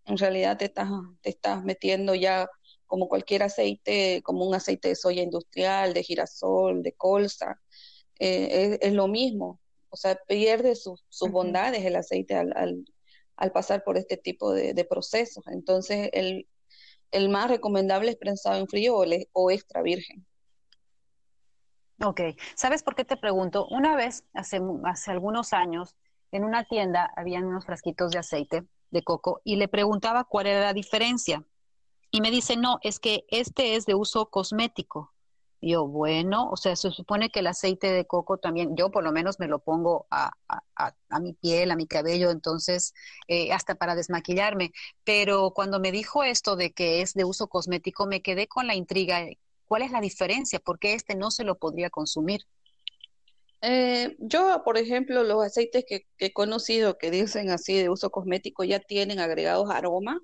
[0.06, 2.48] En realidad te estás, te estás metiendo ya
[2.90, 7.61] como cualquier aceite, como un aceite de soya industrial, de girasol, de colza,
[8.18, 12.85] eh, es, lo mismo o sea, pierde sus bondades el aceite al,
[13.53, 15.46] pasar por este tipo de, procesos.
[15.48, 18.96] Entonces, el, más recomendable es prensado en frío
[19.33, 20.24] o, extra virgen.
[22.03, 22.20] Ok,
[22.55, 23.66] ¿sabes por qué te pregunto?
[23.68, 25.94] Una vez, hace, hace algunos años,
[26.33, 30.61] en una tienda habían unos frasquitos de aceite de coco y le preguntaba cuál era
[30.61, 31.44] la diferencia.
[32.10, 35.12] Y me dice, no, es que este es de uso cosmético
[35.62, 39.12] yo, bueno, o sea, se supone que el aceite de coco también, yo por lo
[39.12, 40.32] menos me lo pongo a,
[41.20, 42.94] mi piel, a mi cabello, entonces,
[43.28, 44.72] eh, hasta para desmaquillarme.
[45.04, 48.74] Pero cuando me dijo esto de que es de uso cosmético, me quedé con la
[48.74, 49.26] intriga.
[49.66, 50.60] ¿Cuál es la diferencia?
[50.60, 52.40] ¿Por qué este no se lo podría consumir?
[53.60, 58.10] Eh, yo, por ejemplo, los aceites que, que, he conocido que dicen así de uso
[58.10, 60.22] cosmético ya tienen agregados aroma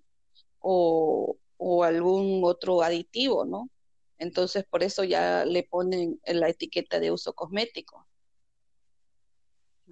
[0.61, 3.71] o, o algún otro aditivo, ¿no?
[4.19, 8.07] Entonces, por eso ya le ponen la etiqueta de uso cosmético.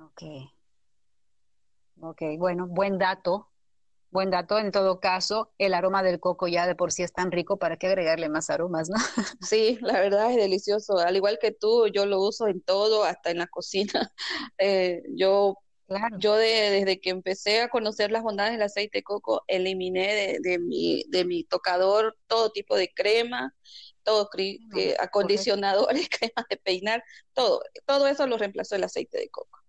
[0.00, 0.22] Ok.
[2.00, 3.50] Ok, bueno, buen dato.
[4.10, 4.58] Buen dato.
[4.58, 7.76] En todo caso, el aroma del coco ya de por sí es tan rico, ¿para
[7.76, 8.96] qué agregarle más aromas, no?
[9.40, 10.98] Sí, la verdad es delicioso.
[10.98, 14.12] Al igual que tú, yo lo uso en todo, hasta en la cocina.
[14.58, 15.56] Eh, yo
[15.98, 16.18] Claro.
[16.18, 21.04] Yo desde que empecé a conocer las bondades del aceite de coco, eliminé de, mi,
[21.08, 23.54] de mi tocador todo tipo de crema,
[24.02, 29.60] todo eh, acondicionadores, crema de peinar, todo, todo eso lo reemplazó el aceite de coco.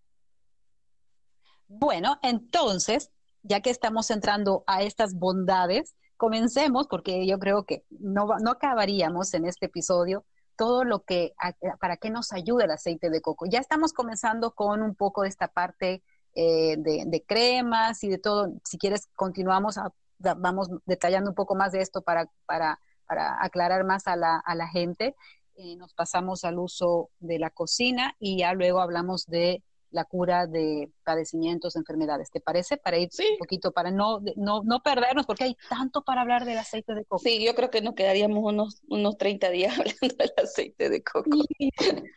[1.68, 3.12] Bueno, entonces,
[3.44, 9.34] ya que estamos entrando a estas bondades, comencemos, porque yo creo que no, no acabaríamos
[9.36, 11.34] en este episodio todo lo que,
[11.80, 13.46] para qué nos ayuda el aceite de coco.
[13.46, 16.04] Ya estamos comenzando con un poco de esta parte
[16.36, 18.54] eh, de, cremas y de todo.
[18.64, 19.80] Si quieres, continuamos,
[20.20, 24.56] vamos detallando un poco más de esto para, para para aclarar más a la, a
[24.56, 25.16] la gente.
[25.56, 30.46] Eh, nos pasamos al uso de la cocina y ya luego hablamos de la cura
[30.48, 32.30] de padecimientos, enfermedades.
[32.30, 32.76] ¿Te parece?
[32.76, 36.58] Para ir un poquito, para no, no, no perdernos, porque hay tanto para hablar del
[36.58, 37.24] aceite de coco.
[37.24, 41.30] Sí, yo creo que nos quedaríamos unos, unos 30 días hablando del aceite de coco.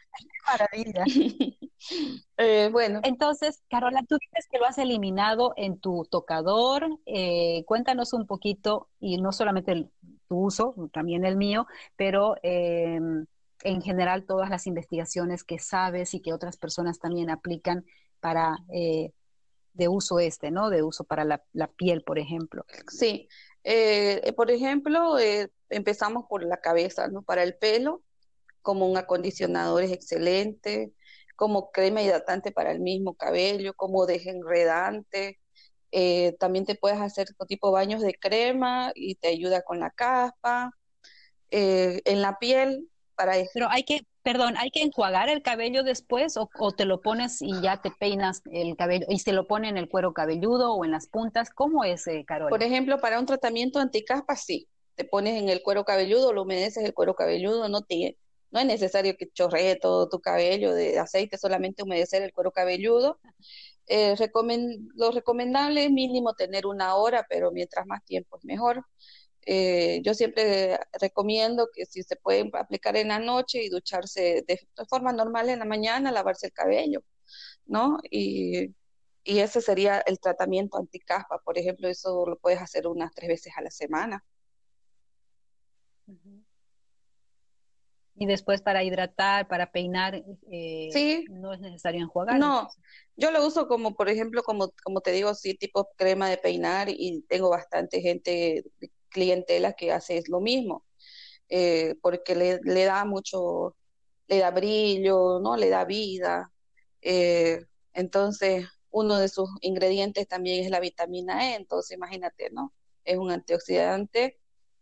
[0.46, 1.04] maravilla.
[2.36, 3.00] eh, bueno.
[3.04, 6.88] Entonces, Carola, tú dices que lo has eliminado en tu tocador.
[7.06, 9.90] Eh, cuéntanos un poquito, y no solamente el,
[10.28, 13.00] tu uso, también el mío, pero eh,
[13.64, 17.84] en general todas las investigaciones que sabes y que otras personas también aplican
[18.20, 19.12] para eh,
[19.72, 20.70] de uso este, ¿no?
[20.70, 21.40] De uso para la,
[21.76, 22.64] piel, por ejemplo.
[22.88, 23.28] Sí,
[24.36, 25.16] por ejemplo,
[25.68, 27.22] empezamos por la cabeza, ¿no?
[27.22, 28.02] Para el pelo,
[28.62, 30.92] como un acondicionador es excelente,
[31.38, 35.38] como crema hidratante para el mismo cabello, como desenredante,
[35.92, 40.72] eh, también te puedes hacer tipo baños de crema y te ayuda con la caspa.
[41.52, 43.52] Eh, en la piel, para eso.
[43.54, 47.60] Pero hay que, perdón, ¿hay que enjuagar el cabello después o, te lo pones y
[47.62, 50.90] ya te peinas el cabello y se lo pone en el cuero cabelludo o en
[50.90, 51.50] las puntas?
[51.50, 52.50] ¿Cómo es, eh, Carol?
[52.50, 54.68] Por ejemplo, para un tratamiento anticaspa, sí.
[54.96, 58.18] Te pones en el cuero cabelludo, lo humedeces el cuero cabelludo, no te,
[58.50, 63.20] no es necesario que chorree todo tu cabello de aceite, solamente humedecer el cuero cabelludo.
[63.86, 64.16] Eh,
[64.94, 68.84] lo recomendable es mínimo tener una hora, pero mientras más tiempo es mejor.
[69.46, 74.60] Eh, yo siempre recomiendo que si se pueden aplicar en la noche y ducharse de,
[74.88, 77.02] forma normal en la mañana, lavarse el cabello,
[77.66, 77.98] ¿no?
[78.10, 78.74] Y,
[79.24, 83.52] y ese sería el tratamiento anticaspa, por ejemplo, eso lo puedes hacer unas tres veces
[83.56, 84.24] a la semana.
[88.18, 92.38] Y después para hidratar, para peinar, eh, no es necesario enjuagar.
[92.38, 92.68] No,
[93.16, 96.88] yo lo uso como, por ejemplo, como, como te digo, sí, tipo crema de peinar
[96.88, 98.64] y tengo bastante gente,
[99.08, 100.84] clientela que hace lo mismo,
[101.48, 103.76] eh, porque le, le, da mucho,
[104.26, 105.56] le da brillo, ¿no?
[105.56, 106.52] Le da vida.
[107.00, 112.72] Eh, entonces, uno de sus ingredientes también es la vitamina E, entonces imagínate, ¿no?
[113.04, 114.38] Es un antioxidante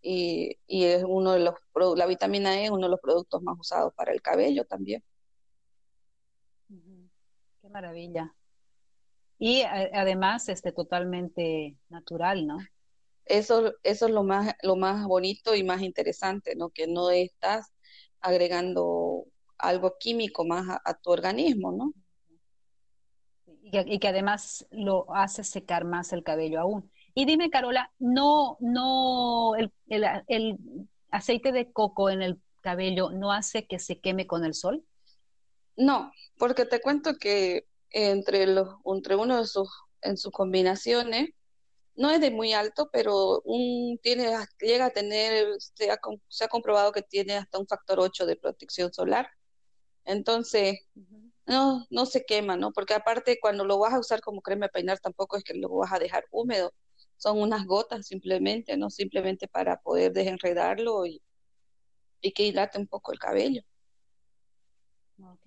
[0.09, 1.55] y, es uno de los,
[1.97, 5.03] la vitamina E es uno de los productos más usados para el cabello también.
[6.69, 8.33] Qué maravilla.
[9.39, 12.59] Y además, este, totalmente natural, ¿no?
[13.25, 16.71] Eso, eso es lo más, lo más bonito y más interesante, ¿no?
[16.71, 17.73] Que no estás
[18.21, 19.25] agregando
[19.59, 21.93] algo químico más a, tu organismo, ¿no?
[23.63, 26.93] Y que, y que, además lo hace secar más el cabello aún.
[27.19, 29.73] Y dime, Carola, ¿no, no el,
[31.11, 34.85] aceite de coco en el cabello no hace que se queme con el sol?
[35.79, 39.67] No, porque te cuento que entre, los, entre uno de sus,
[40.03, 41.31] en sus combinaciones,
[41.95, 45.99] no es de muy alto, pero un, tiene, llega a tener, se ha,
[46.29, 49.31] se ha comprobado que tiene hasta un factor 8 de protección solar.
[50.05, 50.81] Entonces,
[51.47, 52.75] no, no se quema, ¿no?
[52.75, 55.71] Porque aparte cuando lo vas a usar como crema de peinar tampoco es que lo
[55.71, 56.75] vas a dejar húmedo,
[57.17, 58.91] son unas gotas simplemente, ¿no?
[58.91, 61.23] Simplemente para poder desenredarlo y,
[62.21, 63.63] y que hidrate un poco el cabello.
[65.19, 65.47] Ok,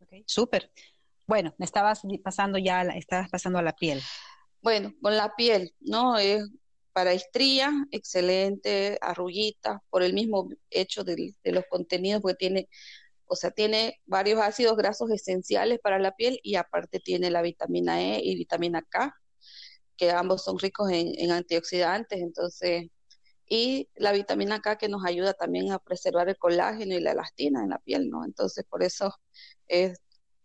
[0.00, 0.24] okay.
[0.26, 0.70] súper.
[1.26, 4.00] Bueno, me estabas pasando ya, estabas pasando a la piel.
[4.62, 6.18] Bueno, con la piel, ¿no?
[6.18, 6.48] Es
[6.92, 12.68] para estría, excelente, arruguita, por el mismo hecho de, de los contenidos, porque tiene,
[13.26, 18.02] o sea, tiene varios ácidos grasos esenciales para la piel y aparte tiene la vitamina
[18.02, 19.16] E y vitamina K,
[20.00, 22.88] que ambos son ricos en, antioxidantes, entonces,
[23.46, 27.62] y la vitamina K que nos ayuda también a preservar el colágeno y la elastina
[27.62, 28.24] en la piel, ¿no?
[28.24, 29.14] Entonces, por eso
[29.68, 30.00] es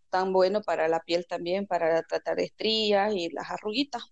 [0.09, 4.03] tan bueno para la piel también, para tratar estrías y las arruguitas.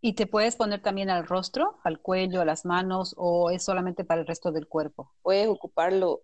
[0.00, 4.04] ¿Y te puedes poner también al rostro, al cuello, a las manos o es solamente
[4.04, 5.12] para el resto del cuerpo?
[5.20, 6.22] Puedes ocuparlo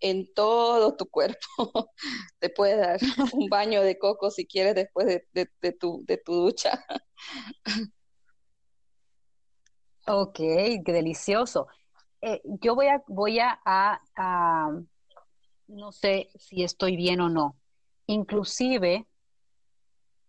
[0.00, 1.38] en todo tu cuerpo.
[2.38, 3.00] Te puedes dar
[3.34, 6.84] un baño de coco si quieres después de, tu, de tu ducha.
[10.10, 11.66] Ok, qué delicioso.
[12.22, 14.70] Eh, yo voy a, voy a, a,
[15.66, 17.58] no sé si estoy bien o no,
[18.06, 19.06] inclusive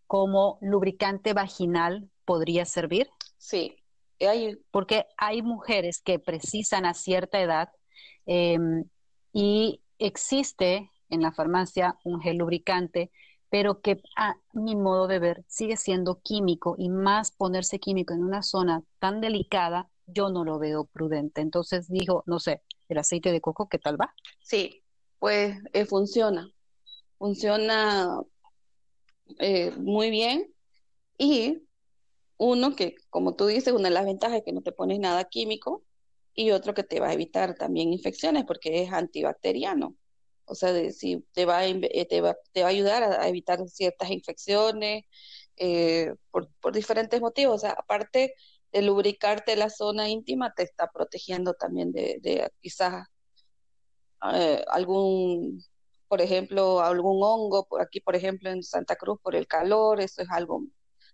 [0.05, 3.09] como lubricante vaginal podría servir.
[3.37, 3.77] Sí,
[4.19, 4.57] hay...
[4.69, 7.69] porque hay mujeres que precisan a cierta edad
[8.25, 8.83] em,
[9.33, 13.11] y existe en la farmacia un gel lubricante,
[13.49, 18.23] pero que a mi modo de ver sigue siendo químico y más ponerse químico en
[18.23, 21.41] una zona tan delicada, yo no lo veo prudente.
[21.41, 24.13] Entonces digo, no sé, el aceite de coco, ¿qué tal va?
[24.41, 24.83] Sí,
[25.19, 26.49] pues eh, funciona,
[27.17, 28.21] funciona
[29.39, 30.53] eh, muy bien
[31.17, 31.63] y
[32.37, 35.25] uno que, como tú dices, una de las ventajas es que no te pones nada
[35.25, 35.83] químico
[36.39, 39.97] y otro que te va a evitar también infecciones porque es antibacteriano.
[40.45, 44.09] O sea, si te va, a, eh, te, va, te va ayudar a, evitar ciertas
[44.09, 45.03] infecciones
[45.57, 47.55] eh, por, por, diferentes motivos.
[47.55, 48.35] O sea, aparte
[48.71, 53.05] de lubricarte la zona íntima, te está protegiendo también de, de quizás
[54.33, 55.61] eh, algún,
[56.07, 60.29] por ejemplo, algún hongo, aquí, por ejemplo, en Santa Cruz, por el calor, eso es
[60.31, 60.63] algo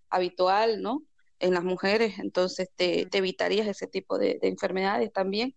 [0.07, 1.01] habitual, ¿no?
[1.39, 5.55] En las mujeres, entonces te, evitarías ese tipo de, enfermedades también.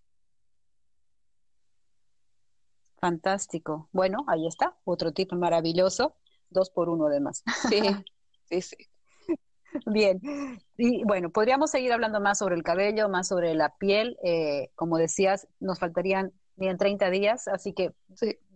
[3.01, 3.88] Fantástico.
[3.93, 6.17] Bueno, ahí está, otro tipo maravilloso,
[6.51, 7.45] dos por uno además.
[7.69, 7.81] Sí,
[8.50, 8.77] sí, sí.
[9.87, 10.21] Bien,
[10.79, 14.17] y bueno, podríamos seguir hablando más sobre el cabello, más sobre la piel.
[14.25, 17.92] Eh, como decías, nos faltarían bien 30 días, así que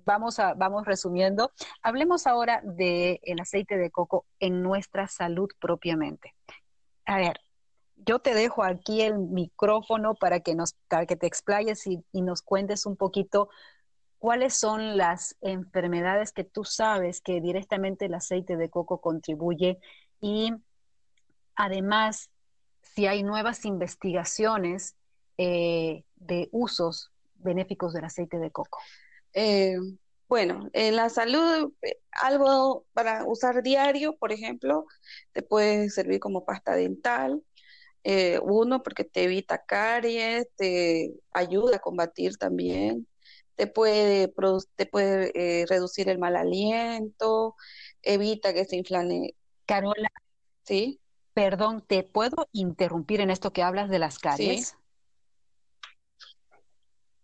[0.04, 1.52] vamos, a, vamos resumiendo.
[1.82, 6.34] Hablemos ahora del el aceite de coco en nuestra salud propiamente
[7.06, 7.40] a ver,
[7.96, 10.76] yo te dejo aquí el micrófono para que, nos,
[11.08, 13.48] que te explayes y, nos cuentes un poquito
[14.18, 19.78] cuáles son las enfermedades que tú sabes que directamente el aceite de coco contribuye
[20.20, 20.52] y
[21.54, 22.30] además
[22.82, 24.96] si hay nuevas investigaciones
[25.38, 28.78] eh, de usos benéficos del aceite de coco.
[29.34, 29.76] Eh,
[30.32, 34.86] bueno, en la salud, eh, algo para usar diario, por ejemplo,
[35.32, 37.42] te puede servir como pasta dental.
[38.02, 43.06] Eh, uno, porque te evita caries, te ayuda a combatir también,
[43.56, 44.32] te puede,
[44.74, 47.54] te puede eh, reducir el mal aliento,
[48.00, 49.34] evita que se inflame.
[49.66, 50.10] Carola.
[50.62, 50.98] Sí.
[51.34, 54.78] Perdón, ¿te puedo interrumpir en esto que hablas de las caries?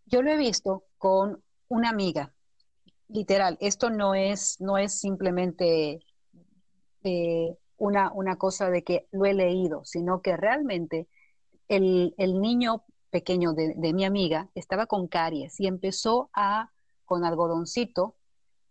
[0.04, 2.34] Yo lo he visto con una amiga.
[3.08, 6.04] Literal, esto no es, no es simplemente
[7.04, 11.08] eh, una, una cosa de que lo he leído, sino que realmente
[11.68, 16.70] el, niño pequeño de, mi amiga estaba con caries y empezó a,
[17.04, 18.16] con algodoncito,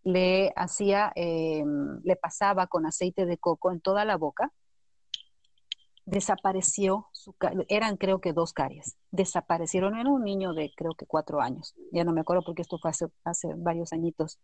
[0.03, 4.53] le hacía, em, le pasaba con aceite de coco en toda la boca,
[6.07, 7.35] desapareció, su,
[7.67, 12.05] eran creo que dos caries, desaparecieron en un niño de creo que cuatro años, ya
[12.05, 12.91] no me acuerdo porque esto fue
[13.25, 14.39] hace, varios añitos,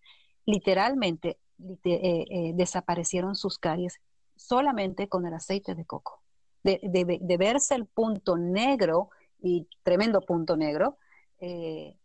[0.45, 1.39] literalmente
[1.85, 4.01] eh, eh, desaparecieron sus caries
[4.35, 6.21] solamente con el aceite de coco.
[6.63, 9.09] De, verse el punto negro,
[9.41, 10.97] y tremendo punto negro,
[11.39, 11.97] eh,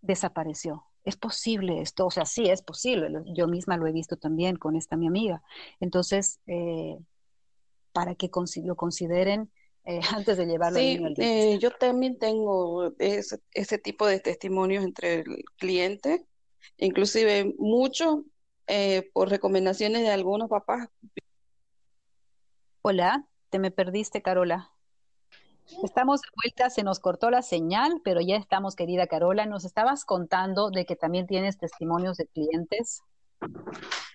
[0.00, 0.84] desapareció.
[1.04, 3.08] Es posible esto, o sea, sí es posible.
[3.34, 5.42] Yo misma lo he visto también con esta mi amiga.
[5.78, 6.40] Entonces,
[7.96, 8.28] para que
[8.62, 9.50] lo consideren
[9.86, 15.20] eh, antes de llevarlo sí, al yo también tengo ese, ese, tipo de testimonios entre
[15.20, 16.26] el cliente,
[16.76, 18.24] inclusive mucho
[19.14, 20.88] por recomendaciones de algunos papás
[22.88, 24.70] Hola, te me perdiste, Carola.
[25.82, 29.44] Estamos de vuelta, se nos cortó la señal, pero ya estamos, querida Carola.
[29.44, 33.02] Nos estabas contando de que también tienes testimonios de clientes.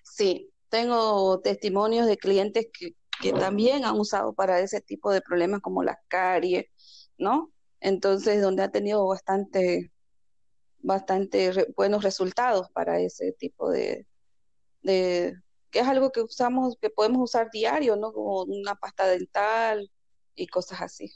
[0.04, 2.96] Sí, tengo testimonios de clientes que,
[3.32, 6.66] también han usado para ese tipo de problemas como la caries,
[7.18, 7.52] ¿no?
[7.80, 9.92] Entonces, donde ha tenido bastante,
[10.80, 14.08] bastante buenos resultados para ese tipo de,
[14.84, 18.12] que es algo que usamos, que podemos usar diario, ¿no?
[18.12, 19.92] Como una pasta dental
[20.36, 21.12] y cosas así.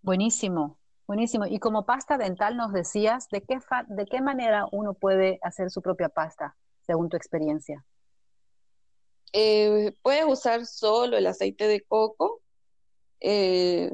[0.00, 1.46] Buenísimo, buenísimo.
[1.46, 3.58] Y como pasta dental nos decías, ¿de qué,
[3.88, 7.84] de qué manera uno puede hacer su propia pasta, según tu experiencia?
[9.32, 12.42] Eh, puedes usar solo el aceite de coco,
[13.20, 13.90] eh,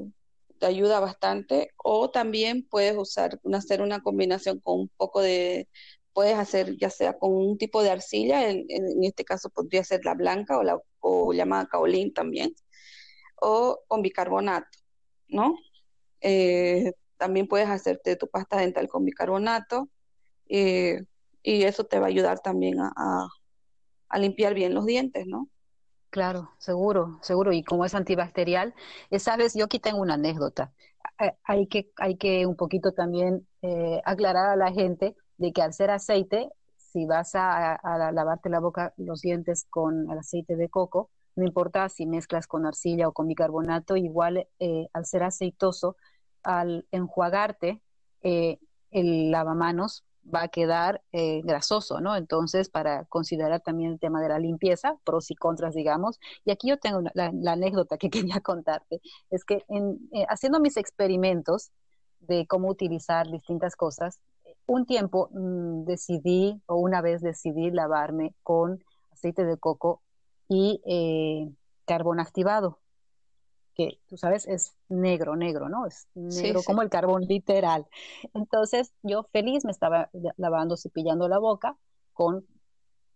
[0.59, 5.69] te ayuda bastante, o también puedes hacer una combinación con un poco de
[6.13, 8.67] puedes hacer ya sea con un tipo de arcilla, en,
[9.05, 10.81] este caso podría ser la blanca o la
[11.33, 12.55] llamada kaolin también,
[13.41, 14.79] o con bicarbonato,
[15.29, 15.57] ¿no?
[16.21, 19.89] Eh, también puedes hacerte tu pasta dental con bicarbonato
[20.49, 23.29] y eso te va a ayudar también a,
[24.17, 25.49] limpiar bien los dientes, ¿no?
[26.11, 27.53] Claro, seguro, seguro.
[27.53, 28.75] Y como es antibacterial,
[29.11, 30.73] eh, sabes, yo aquí tengo una anécdota.
[31.45, 33.47] Hay que, hay que un poquito también
[34.05, 37.79] aclarar a la gente de que al ser aceite, si vas a,
[38.13, 42.67] lavarte la boca, los dientes con el aceite de coco, no importa si mezclas con
[42.67, 45.97] arcilla o con bicarbonato, igual eh, al ser aceitoso,
[46.43, 47.81] al enjuagarte,
[48.23, 48.59] eh,
[48.91, 50.05] el lavamanos
[50.35, 52.17] va a quedar eh, grasoso, ¿no?
[52.17, 56.19] Entonces, para considerar también el tema de la limpieza, pros y contras, digamos.
[56.45, 59.01] Y aquí yo tengo la, anécdota que quería contarte,
[59.31, 59.99] es que en,
[60.29, 61.71] haciendo mis experimentos
[62.21, 64.21] de cómo utilizar distintas cosas,
[64.67, 70.03] un tiempo mm, decidí, o una vez decidí lavarme con aceite de coco
[70.49, 71.51] y eh,
[71.87, 72.79] carbón activado,
[73.79, 75.87] que tú sabes es negro, negro, ¿no?
[75.87, 77.87] Es negro como el carbón literal.
[78.35, 81.77] Entonces yo feliz me estaba lavando, cepillando la boca
[82.13, 82.45] con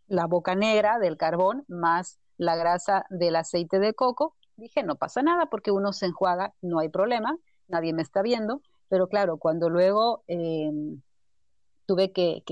[0.07, 4.37] la boca negra del carbón más la grasa del aceite de coco.
[4.55, 7.37] Dije, no pasa nada porque uno se enjuaga, no hay problema,
[7.67, 8.63] nadie me está viendo.
[8.89, 11.03] Pero claro, cuando luego em,
[11.87, 12.45] tuve que,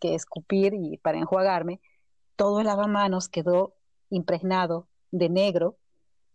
[0.00, 1.82] escupir y para enjuagarme,
[2.34, 3.74] todo el lavamanos quedó
[4.08, 5.76] impregnado de negro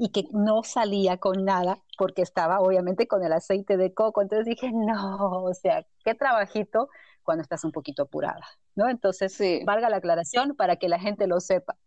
[0.04, 4.22] y que no salía con nada porque estaba obviamente con el aceite de coco.
[4.22, 6.89] Entonces dije, no, o sea, qué trabajito
[7.24, 8.45] cuando estás un poquito apurada,
[8.76, 8.89] ¿no?
[8.89, 11.78] Entonces, valga la aclaración para que la gente lo sepa.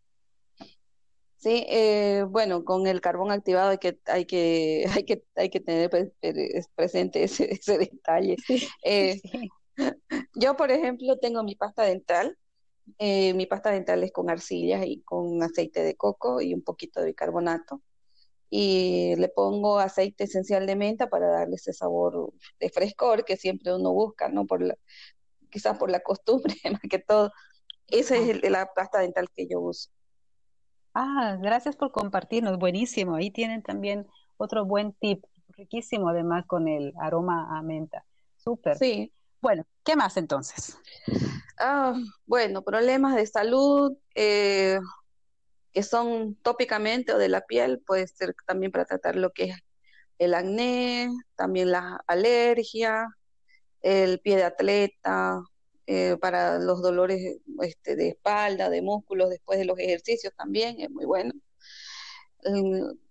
[1.36, 5.60] Sí, eh, bueno, con el carbón activado hay que, hay que, hay que, hay que
[5.60, 5.90] tener
[6.74, 8.36] presente ese, ese detalle.
[8.82, 9.20] Eh,
[10.34, 12.38] yo, por ejemplo, tengo mi pasta dental.
[12.98, 17.00] Eh, mi pasta dental es con arcillas y con aceite de coco y un poquito
[17.00, 17.82] de bicarbonato.
[18.49, 23.74] Y le pongo aceite esencial de menta para darle ese sabor de frescor que siempre
[23.74, 24.47] uno busca, ¿no?
[24.47, 24.76] Por la,
[25.51, 27.32] quizás por la costumbre, más que todo.
[27.88, 29.90] Esa es el, la pasta dental que yo uso.
[30.94, 33.16] Ah, gracias por compartirnos, buenísimo.
[33.16, 34.07] Ahí tienen también
[34.38, 38.05] otro buen tip, riquísimo además con el aroma a menta.
[38.36, 38.76] Súper.
[38.78, 39.12] Sí.
[39.40, 40.78] Bueno, ¿qué más entonces?
[41.59, 41.94] Ah,
[42.26, 44.78] bueno, problemas de salud eh,
[45.76, 49.58] que son tópicamente o de la piel, puede ser también para tratar lo que es
[50.18, 53.06] el acné, también la alergia,
[53.82, 55.42] el pie de atleta,
[55.86, 60.88] eh, para los dolores este, de espalda, de músculos después de los ejercicios también, es
[60.90, 61.34] muy bueno.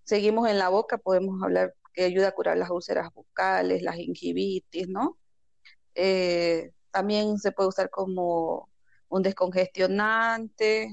[0.03, 4.87] seguimos en la boca, podemos hablar que ayuda a curar las úlceras bucales, las gingivitis,
[4.87, 5.19] ¿no?
[5.93, 8.69] Eh, también se puede usar como
[9.07, 10.89] un descongestionante,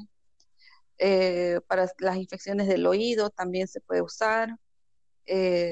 [0.99, 4.51] eh, para las infecciones del oído también se puede usar.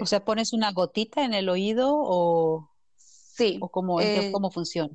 [0.03, 3.99] o sea, pones una gotita en el oído o, sí, o cómo,
[4.33, 4.95] cómo funciona.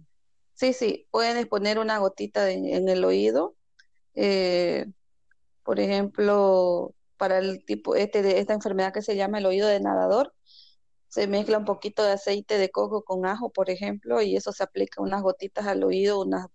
[0.53, 3.55] Sí, sí, pueden poner una gotita en el oído.
[4.15, 4.85] Eh,
[5.63, 9.79] por ejemplo, para el tipo este de esta enfermedad que se llama el oído de
[9.79, 10.33] nadador,
[11.09, 14.63] se mezcla un poquito de aceite de coco con ajo, por ejemplo, y eso se
[14.63, 16.47] aplica unas gotitas al oído unas,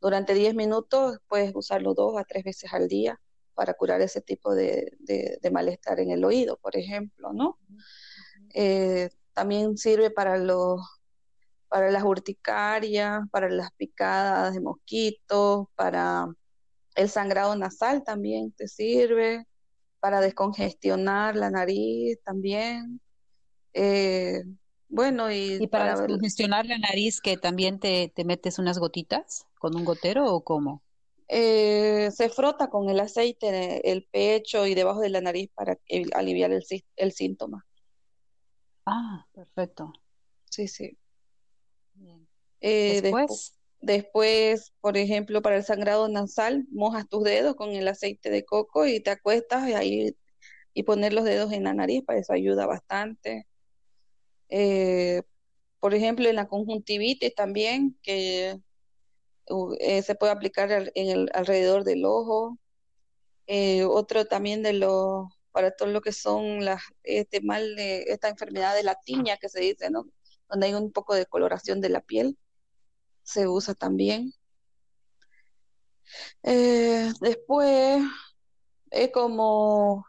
[0.00, 1.18] durante 10 minutos.
[1.28, 3.20] Puedes usarlo dos a tres veces al día
[3.54, 4.96] para curar ese tipo de,
[5.50, 7.58] malestar en el oído, por ejemplo, ¿no?
[8.54, 10.80] Eh, también sirve para los
[11.68, 16.26] para las urticarias, para las picadas de mosquitos, para
[16.94, 19.46] el sangrado nasal también te sirve,
[20.00, 23.00] para descongestionar la nariz también.
[23.72, 24.42] Eh,
[24.88, 30.32] bueno, y, para, descongestionar la nariz, que también te, metes unas gotitas con un gotero
[30.32, 30.82] o cómo?
[31.28, 35.78] Eh, se frota con el aceite el pecho y debajo de la nariz para
[36.14, 36.64] aliviar el,
[36.96, 37.66] el síntoma.
[38.86, 39.92] Ah, perfecto.
[40.50, 40.96] Sí, sí.
[42.60, 43.54] Eh, después.
[43.80, 48.86] después, por ejemplo, para el sangrado nasal, mojas tus dedos con el aceite de coco
[48.86, 50.16] y te acuestas y ahí
[50.74, 53.46] y poner los dedos en la nariz, para eso ayuda bastante.
[54.48, 55.22] Eh,
[55.80, 58.58] por ejemplo, en la conjuntivitis también, que
[59.80, 62.58] eh, se puede aplicar en el, alrededor del ojo.
[63.88, 68.74] otro también de los, para todo lo que son las, este mal, de, esta enfermedad
[68.74, 70.06] de la tiña que se dice, ¿no?
[70.48, 72.36] Donde hay un poco de coloración de la piel
[73.28, 74.32] se usa también.
[76.42, 78.02] Eh, después,
[78.90, 80.06] es como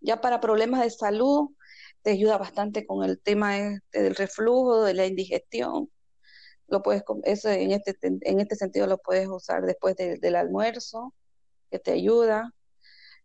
[0.00, 1.50] ya para problemas de salud,
[2.04, 5.90] te ayuda bastante con el tema este del reflujo, de la indigestión.
[6.68, 11.14] Lo puedes, eso en este, en este sentido lo puedes usar después del almuerzo,
[11.70, 12.52] que te ayuda.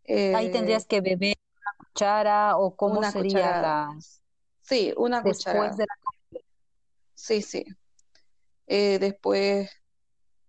[0.07, 3.99] Ahí eh, tendrías que beber una cuchara o cómo sería la...
[4.61, 5.75] Sí, una cuchara.
[7.15, 7.65] Sí, sí.
[8.65, 9.69] Eh, después,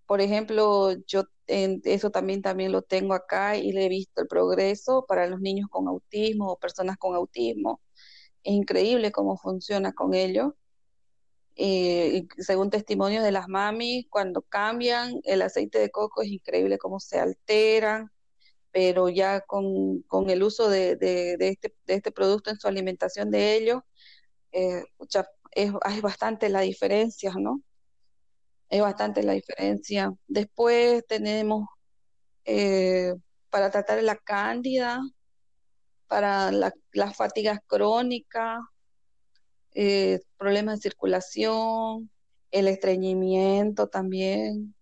[0.07, 4.29] por ejemplo, yo en, eso también, también lo tengo acá y le he visto el
[4.29, 7.81] progreso para los niños con autismo o personas con autismo.
[8.43, 10.53] Es increíble cómo funciona con ellos.
[11.57, 17.01] Eh, según testimonios de las mamis, cuando cambian el aceite de coco es increíble cómo
[17.01, 18.11] se alteran,
[18.73, 23.57] pero ya con, con el uso de, de, este, este, producto en su alimentación de
[23.57, 23.83] ellos,
[24.53, 24.85] eh,
[25.55, 27.63] es, es, bastante la diferencia, ¿no?
[28.71, 30.15] es bastante la diferencia.
[30.29, 31.67] Después tenemos
[32.45, 33.15] eh,
[33.51, 35.01] para tratar la cándida,
[36.11, 38.59] para las fatigas crónicas,
[39.75, 42.11] eh, problemas de circulación,
[42.51, 44.75] el estreñimiento también,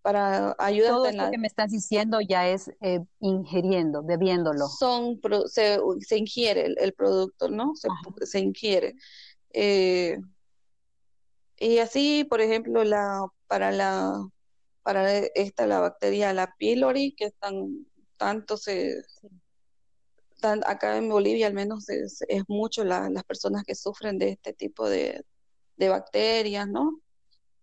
[0.00, 4.66] para ayudar Todo esto que me estás diciendo ya es eh, ingiriendo, bebiéndolo.
[4.68, 7.74] Son, se, se ingiere el, producto, ¿no?
[7.76, 7.88] Se,
[8.24, 8.94] se ingiere.
[11.58, 14.26] Y así, por ejemplo, la, para la
[14.82, 17.86] para esta la bacteria la pylori que tan
[18.16, 19.02] tanto se
[20.44, 24.86] tan, acá en Bolivia al menos es, mucho las personas que sufren de este tipo
[24.86, 25.24] de,
[25.78, 27.00] bacterias, ¿no?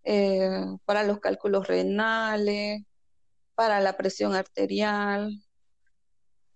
[0.03, 2.81] Eh, para los cálculos renales,
[3.53, 5.31] para la presión arterial.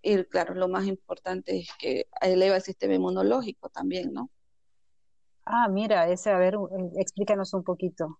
[0.02, 4.28] Y claro, lo más importante es que eleva el sistema inmunológico también, ¿no?
[5.44, 8.18] Ah, mira, ese, a ver, eh, explícanos un poquito.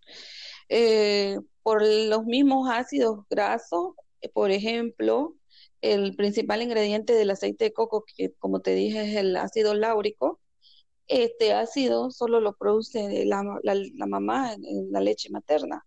[0.69, 3.95] Eh, por los mismos ácidos grasos,
[4.33, 5.35] por ejemplo,
[5.81, 10.41] el principal ingrediente del aceite de coco, que como te dije es el ácido láurico,
[11.09, 15.87] este ácido solo lo produce la, la, mamá en, la leche materna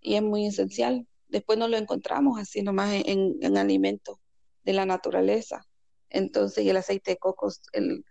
[0.00, 1.06] y es muy esencial.
[1.28, 4.18] Después no lo encontramos así nomás en, en alimentos
[4.64, 5.66] de la naturaleza.
[6.08, 8.04] Entonces, y el aceite de coco, el,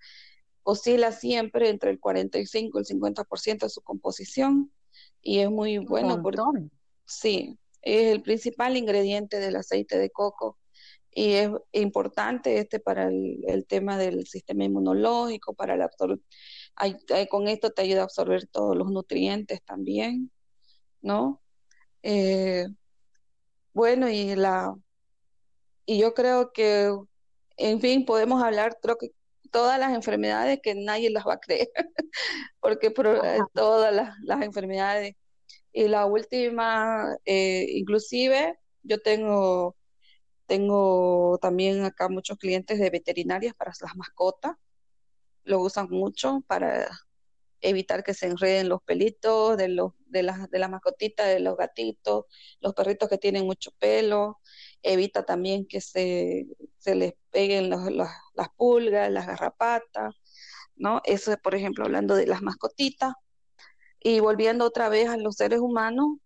[0.66, 4.72] oscila siempre entre el 45 y el 50% de su composición
[5.22, 6.42] y es muy bueno porque
[7.06, 10.58] sí, es el principal ingrediente del aceite de coco
[11.16, 15.90] y es importante este para el, tema del sistema inmunológico, para la
[17.30, 20.30] con esto te ayuda a absorber todos los nutrientes también,
[21.02, 21.42] ¿no?
[22.04, 22.68] Eh,
[23.74, 24.76] bueno, y la
[25.86, 26.92] y yo creo que,
[27.58, 29.12] en fin, podemos hablar, creo que
[29.52, 31.70] todas las enfermedades que nadie las va a creer,
[32.60, 32.92] porque
[33.54, 33.94] todas
[34.24, 35.16] las, enfermedades.
[35.74, 39.76] Y la última, eh, inclusive, yo tengo,
[40.46, 44.56] tengo también acá muchos clientes de veterinarias para las mascotas,
[45.44, 46.88] lo usan mucho para
[47.62, 52.26] evitar que se enreden los pelitos de, los, de, las, de mascotitas, de los gatitos,
[52.60, 54.40] los perritos que tienen mucho pelo,
[54.84, 56.46] evita también que se,
[56.78, 60.16] se les peguen las pulgas, las garrapatas,
[60.76, 61.02] ¿no?
[61.06, 63.14] Eso es, por ejemplo, hablando de las mascotitas.
[64.00, 66.18] Y volviendo otra vez a los seres humanos,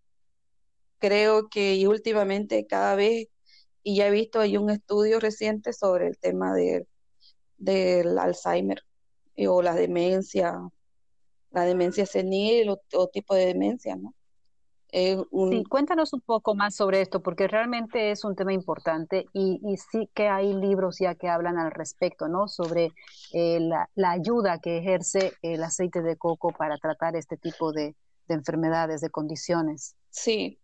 [1.00, 3.28] creo que y últimamente cada vez,
[3.84, 6.88] y ya he visto, hay un estudio reciente sobre el tema de,
[7.58, 8.84] del Alzheimer
[9.48, 10.60] o la demencia,
[11.52, 14.14] la demencia senil o tipo de demencia, ¿no?
[14.92, 15.18] Eh,
[15.52, 19.60] sí, cuéntanos un poco más sobre esto, porque realmente es un tema importante y,
[19.92, 22.48] sí que hay libros ya que hablan al respecto, ¿no?
[22.48, 22.92] Sobre
[23.34, 27.96] eh, la, ayuda que ejerce el aceite de coco para tratar este tipo de,
[28.28, 29.96] enfermedades, de condiciones.
[30.10, 30.60] Sí.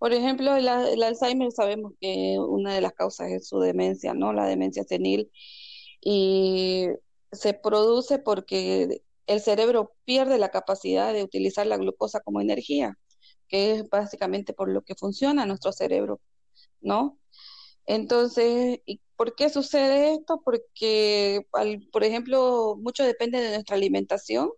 [0.00, 4.32] Por ejemplo, el, Alzheimer sabemos que una de las causas es su demencia, ¿no?
[4.32, 5.30] La demencia senil.
[6.00, 6.88] Y
[7.32, 12.98] se produce porque el cerebro pierde la capacidad de utilizar la glucosa como energía
[13.50, 16.20] que es básicamente por lo que funciona nuestro cerebro,
[16.80, 17.18] ¿no?
[17.86, 20.40] Entonces, ¿y por qué sucede esto?
[20.44, 21.46] Porque,
[21.92, 24.50] por ejemplo, mucho depende de nuestra alimentación.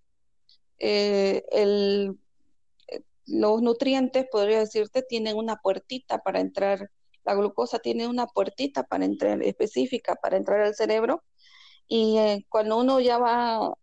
[0.78, 2.18] Eh, el,
[3.26, 6.90] los nutrientes, podría decirte, tienen una puertita para entrar,
[7.24, 11.22] la glucosa tiene una puertita para entrar específica para entrar al cerebro.
[11.88, 13.74] Y eh, cuando uno ya va,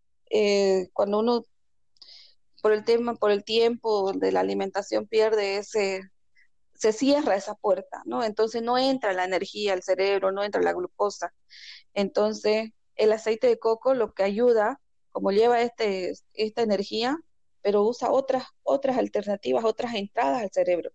[0.94, 1.46] cuando uno
[2.62, 6.02] por el tema, por el tiempo de la alimentación pierde ese,
[6.74, 8.24] se cierra esa puerta, ¿no?
[8.24, 11.34] Entonces no entra la energía al cerebro, no entra la glucosa.
[11.94, 14.80] Entonces el aceite de coco lo que ayuda,
[15.12, 17.18] como lleva este, esta energía,
[17.62, 20.92] pero usa otras, otras alternativas, otras entradas al cerebro.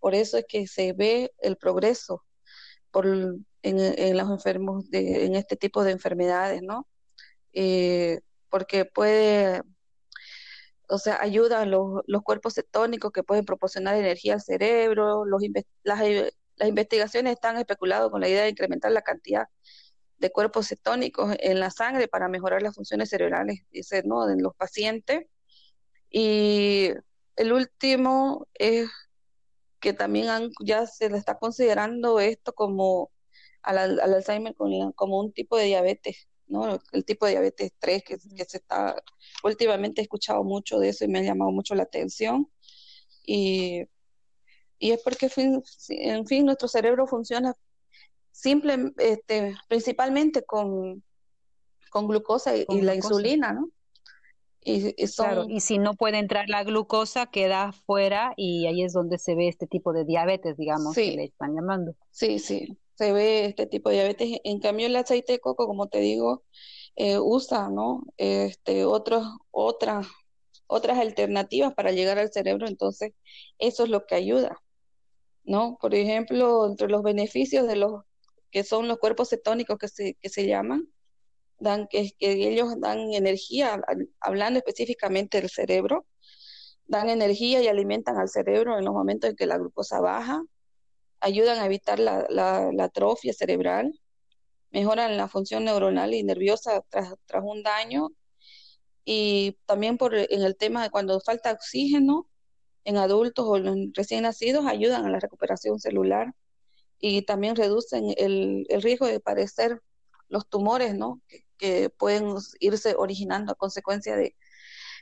[0.00, 2.24] Por eso es que se ve el progreso
[3.62, 6.88] en, los enfermos, de, en este tipo de enfermedades, ¿no?
[7.52, 9.62] Eh, porque puede
[10.92, 15.24] o sea, ayudan los, los cuerpos cetónicos que pueden proporcionar energía al cerebro.
[15.24, 15.42] Los,
[15.84, 19.46] las, eh, las investigaciones están especuladas con la idea de incrementar la cantidad
[20.18, 24.28] de cuerpos cetónicos en la sangre para mejorar las funciones cerebrales, dice, ¿no?
[24.28, 25.26] En los pacientes.
[26.12, 26.90] Y
[27.36, 28.88] el último es
[29.80, 30.28] que también
[30.60, 33.10] ya se le está considerando esto como
[33.62, 36.78] al, al Alzheimer como un tipo de diabetes ¿no?
[36.92, 38.94] El tipo de diabetes 3 que, se está,
[39.42, 42.48] últimamente he escuchado mucho de eso y me ha llamado mucho la atención.
[43.24, 43.88] Y,
[44.78, 45.30] es porque,
[45.88, 47.54] en fin, nuestro cerebro funciona
[48.32, 51.02] simple, este, principalmente con,
[51.90, 53.70] con glucosa y, la insulina, ¿no?
[54.64, 59.18] Y, Claro, y si no puede entrar la glucosa, queda fuera y ahí es donde
[59.18, 61.94] se ve este tipo de diabetes, digamos, que le están llamando.
[62.10, 64.40] Sí, sí se ve este tipo de diabetes.
[64.44, 66.44] En cambio, el aceite de coco, como te digo,
[66.96, 68.04] eh, usa ¿no?
[68.16, 70.06] este, otros, otras,
[70.66, 73.12] otras alternativas para llegar al cerebro, entonces
[73.58, 74.62] eso es lo que ayuda.
[75.44, 75.78] ¿no?
[75.80, 78.02] Por ejemplo, entre los beneficios de los
[78.50, 80.88] que son los cuerpos cetónicos que se, que se llaman,
[81.62, 83.80] dan que, que ellos dan energía,
[84.20, 86.06] hablando específicamente del cerebro,
[86.86, 90.42] dan energía y alimentan al cerebro en los momentos en que la glucosa baja,
[91.20, 93.92] ayudan a evitar la, la, atrofia cerebral,
[94.70, 98.08] mejoran la función neuronal y nerviosa tras, tras un daño
[99.04, 102.28] y también por en el tema de cuando falta oxígeno
[102.84, 103.58] en adultos o
[103.94, 106.34] recién nacidos ayudan a la recuperación celular
[106.98, 109.80] y también reducen el, el riesgo de padecer
[110.32, 111.20] los tumores, ¿no?
[111.28, 114.36] Que, que, pueden irse originando a consecuencia de,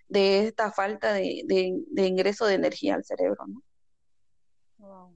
[0.09, 3.63] de esta falta de, de, de ingreso de energía al cerebro, ¿no?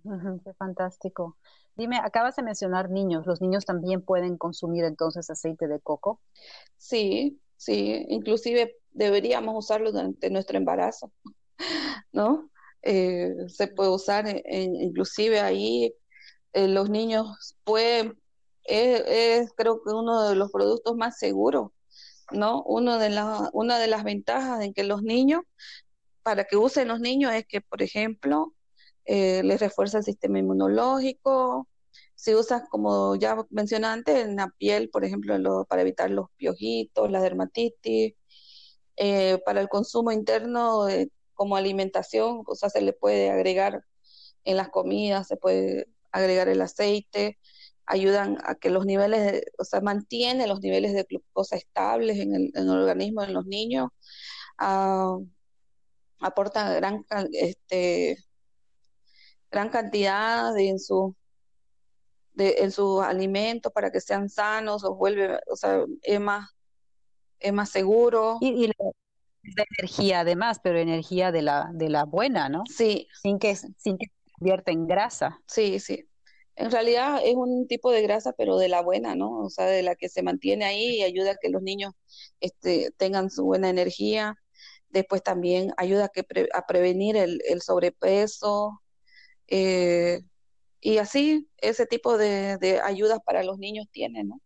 [0.44, 1.36] qué fantástico.
[1.76, 3.26] Dime, acabas de mencionar niños.
[3.26, 6.20] ¿Los niños también pueden consumir entonces aceite de coco?
[6.76, 8.06] Sí, sí.
[8.08, 11.12] Inclusive deberíamos usarlo durante nuestro embarazo,
[12.12, 12.50] ¿no?
[12.82, 15.94] Eh, se puede usar, inclusive ahí
[16.52, 18.20] eh, los niños pueden,
[18.64, 21.70] es, creo que uno de los productos más seguros,
[22.32, 22.62] ¿no?
[22.64, 25.42] Uno de la, una de las ventajas en que los niños,
[26.22, 28.54] para que usen los niños es que, por ejemplo,
[29.04, 31.68] eh, les refuerza el sistema inmunológico.
[32.14, 37.10] Se usa, como ya mencioné antes, en la piel, por ejemplo, para evitar los piojitos,
[37.10, 38.14] la dermatitis.
[38.96, 43.84] Eh, para el consumo interno, eh, como alimentación, o sea, se le puede agregar
[44.44, 47.38] en las comidas, se puede agregar el aceite.
[47.86, 52.50] Ayudan a que los niveles, o sea, mantiene los niveles de glucosa estables en el,
[52.54, 53.90] en el organismo de los niños,
[54.60, 55.26] uh,
[56.20, 58.18] aportan gran, este,
[59.50, 61.14] gran cantidad de, en su
[62.32, 66.50] de, en sus alimentos para que sean sanos, o vuelve, o sea, es más,
[67.38, 68.38] es más seguro.
[68.40, 68.74] Y, la,
[69.78, 72.64] energía además, pero energía de la, de la buena, ¿no?
[72.66, 73.08] Sí.
[73.22, 75.38] Sin que, sin que se convierta en grasa.
[75.46, 76.08] Sí, sí.
[76.56, 79.40] En realidad es un tipo de grasa, pero de la buena, ¿no?
[79.40, 81.92] O sea, de la que se mantiene ahí y ayuda a que los niños
[82.40, 84.36] este, tengan su buena energía.
[84.88, 88.80] Después también ayuda a, que a prevenir el, sobrepeso.
[89.48, 90.20] Eh,
[90.80, 94.40] y así, ese tipo de, de, ayudas para los niños tiene, ¿no?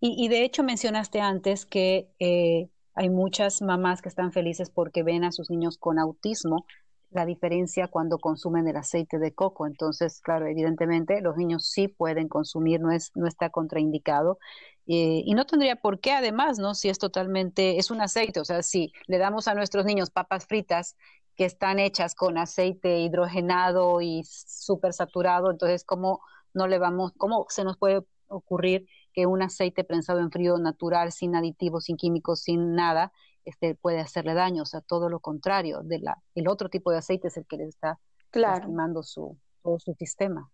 [0.00, 5.02] Y, y de hecho mencionaste antes que eh, hay muchas mamás que están felices porque
[5.02, 6.66] ven a sus niños con autismo
[7.10, 9.66] la diferencia cuando consumen el aceite de coco.
[9.66, 14.38] Entonces, claro, evidentemente los niños sí pueden consumir, no, es, no está contraindicado.
[14.86, 16.74] Eh, y no tendría por qué, además, ¿no?
[16.74, 20.46] Si es totalmente, es un aceite, o sea, si le damos a nuestros niños papas
[20.46, 20.96] fritas
[21.36, 26.20] que están hechas con aceite hidrogenado y súper saturado, entonces, ¿cómo
[26.54, 31.12] no le vamos, cómo se nos puede ocurrir que un aceite prensado en frío natural,
[31.12, 33.12] sin aditivos, sin químicos, sin nada,
[33.44, 36.98] este, puede hacerle daño, o sea, todo lo contrario, de la, el otro tipo de
[36.98, 37.98] aceite es el que le está
[38.30, 38.68] claro.
[39.02, 40.50] su, todo su sistema.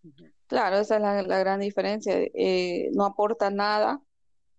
[0.46, 2.14] Claro, esa es la, la gran diferencia.
[2.16, 4.00] Eh, no aporta nada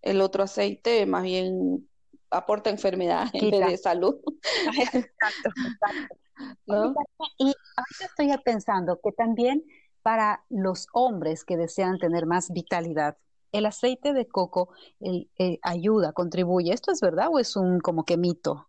[0.01, 1.87] el otro aceite, más bien
[2.29, 4.15] aporta enfermedad en vez de salud.
[4.77, 6.15] exacto, exacto.
[6.67, 6.93] ¿No?
[7.37, 9.63] Y ahorita estoy pensando que también
[10.01, 13.17] para los hombres que desean tener más vitalidad,
[13.57, 15.29] el aceite de coco el
[15.61, 16.73] ayuda, contribuye.
[16.73, 18.67] ¿Esto es verdad o es un como que mito?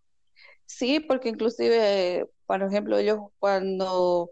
[0.66, 4.30] Sí, porque inclusive, por ejemplo, ellos cuando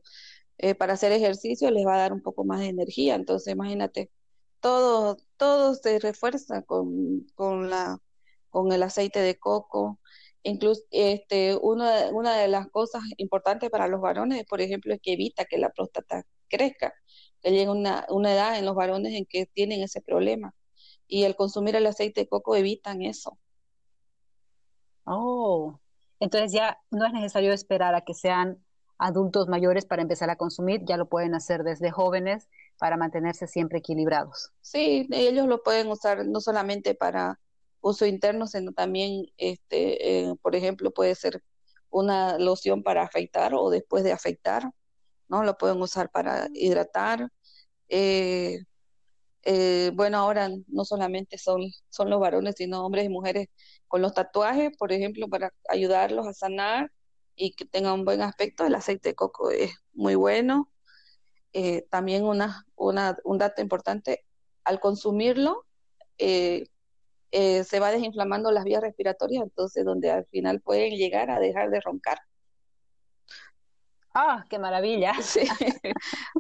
[0.59, 3.15] eh, para hacer ejercicio les va a dar un poco más de energía.
[3.15, 4.11] Entonces, imagínate,
[4.61, 7.99] todo, todo se refuerza con, con, la,
[8.51, 10.01] con el aceite de coco.
[10.43, 15.15] Incluso este, una, una de las cosas importantes para los varones, por ejemplo, es que
[15.15, 16.95] evita que la próstata crezca
[17.51, 20.55] llega una, una edad en los varones en que tienen ese problema.
[21.07, 23.39] Y el consumir el aceite de coco evitan eso.
[25.05, 25.79] Oh,
[26.21, 28.65] entonces ya no es necesario esperar a que sean
[28.99, 33.79] adultos mayores para empezar a consumir, ya lo pueden hacer desde jóvenes para mantenerse siempre
[33.79, 34.51] equilibrados.
[34.61, 37.41] Sí, ellos lo pueden usar no solamente para
[37.81, 41.43] uso interno, sino también, este, eh, por ejemplo, puede ser
[41.91, 44.71] una loción para afeitar o después de afeitar
[45.29, 45.45] ¿no?
[45.45, 47.29] Lo pueden usar para hidratar.
[47.89, 48.61] Eh,
[49.43, 53.49] eh, bueno, ahora no solamente son, son los varones, sino hombres y mujeres
[53.89, 56.91] con los tatuajes, por ejemplo, para ayudarlos a sanar
[57.37, 58.67] y que tengan un buen aspecto.
[58.67, 60.71] El aceite de coco es muy bueno.
[61.53, 64.25] Eh, también una, una, un dato importante,
[64.65, 65.67] al consumirlo,
[66.19, 71.81] se va desinflamando las vías respiratorias, entonces donde al final pueden llegar a dejar de
[71.81, 72.19] roncar.
[74.15, 75.13] Ah, qué maravilla.
[75.23, 75.47] Sí.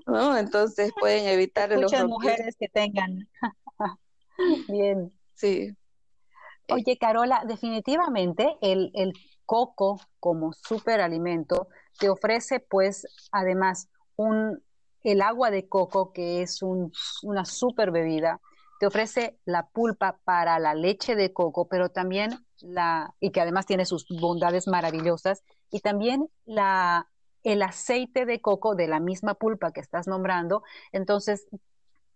[0.07, 0.37] ¿No?
[0.37, 3.29] Entonces pueden evitar Muchas los mujeres que tengan.
[4.69, 5.13] Bien.
[5.35, 5.71] Sí.
[6.71, 9.13] Oye, Carola, definitivamente el, el
[9.45, 11.69] coco como superalimento
[11.99, 14.63] te ofrece pues además un,
[15.03, 18.41] el agua de coco que es un, una super bebida,
[18.81, 23.67] te ofrece la pulpa para la leche de coco, pero también la, y que además
[23.67, 27.09] tiene sus bondades maravillosas, y también la
[27.45, 30.65] el aceite de coco de la misma pulpa que estás nombrando.
[30.93, 31.47] Entonces,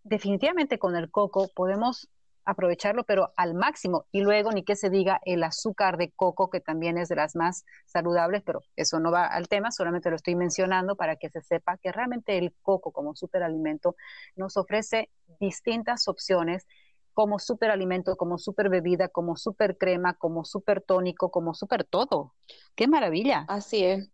[0.03, 2.09] definitivamente con el coco podemos
[2.47, 4.07] aprovecharlo, pero al máximo.
[4.11, 7.37] Y luego, ni que se diga el azúcar de coco, que también es de las
[7.37, 11.43] más saludables, pero eso no va al tema, solamente lo estoy mencionando para que se
[11.43, 13.97] sepa que realmente el coco como superalimento
[14.35, 15.11] nos ofrece
[15.41, 16.66] distintas opciones
[17.12, 22.33] como superalimento, como super bebida, como super crema, como super tónico, como super todo.
[22.74, 23.45] ¡Qué maravilla!
[23.47, 24.11] Así es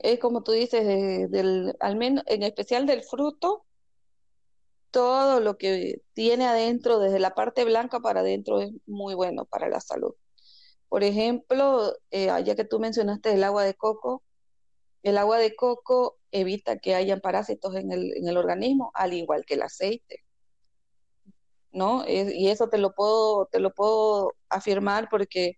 [0.00, 3.66] es como tú dices, del, al menos en especial del fruto,
[4.90, 9.68] todo lo que tiene adentro, desde la parte blanca para adentro, es muy bueno para
[9.68, 10.14] la salud.
[10.88, 14.22] Por ejemplo, eh, ya que tú mencionaste el agua de coco,
[15.02, 19.44] el agua de coco evita que hayan parásitos en el, en el organismo, al igual
[19.44, 20.24] que el aceite.
[21.72, 22.04] ¿No?
[22.08, 25.56] y eso te lo puedo, te lo puedo afirmar porque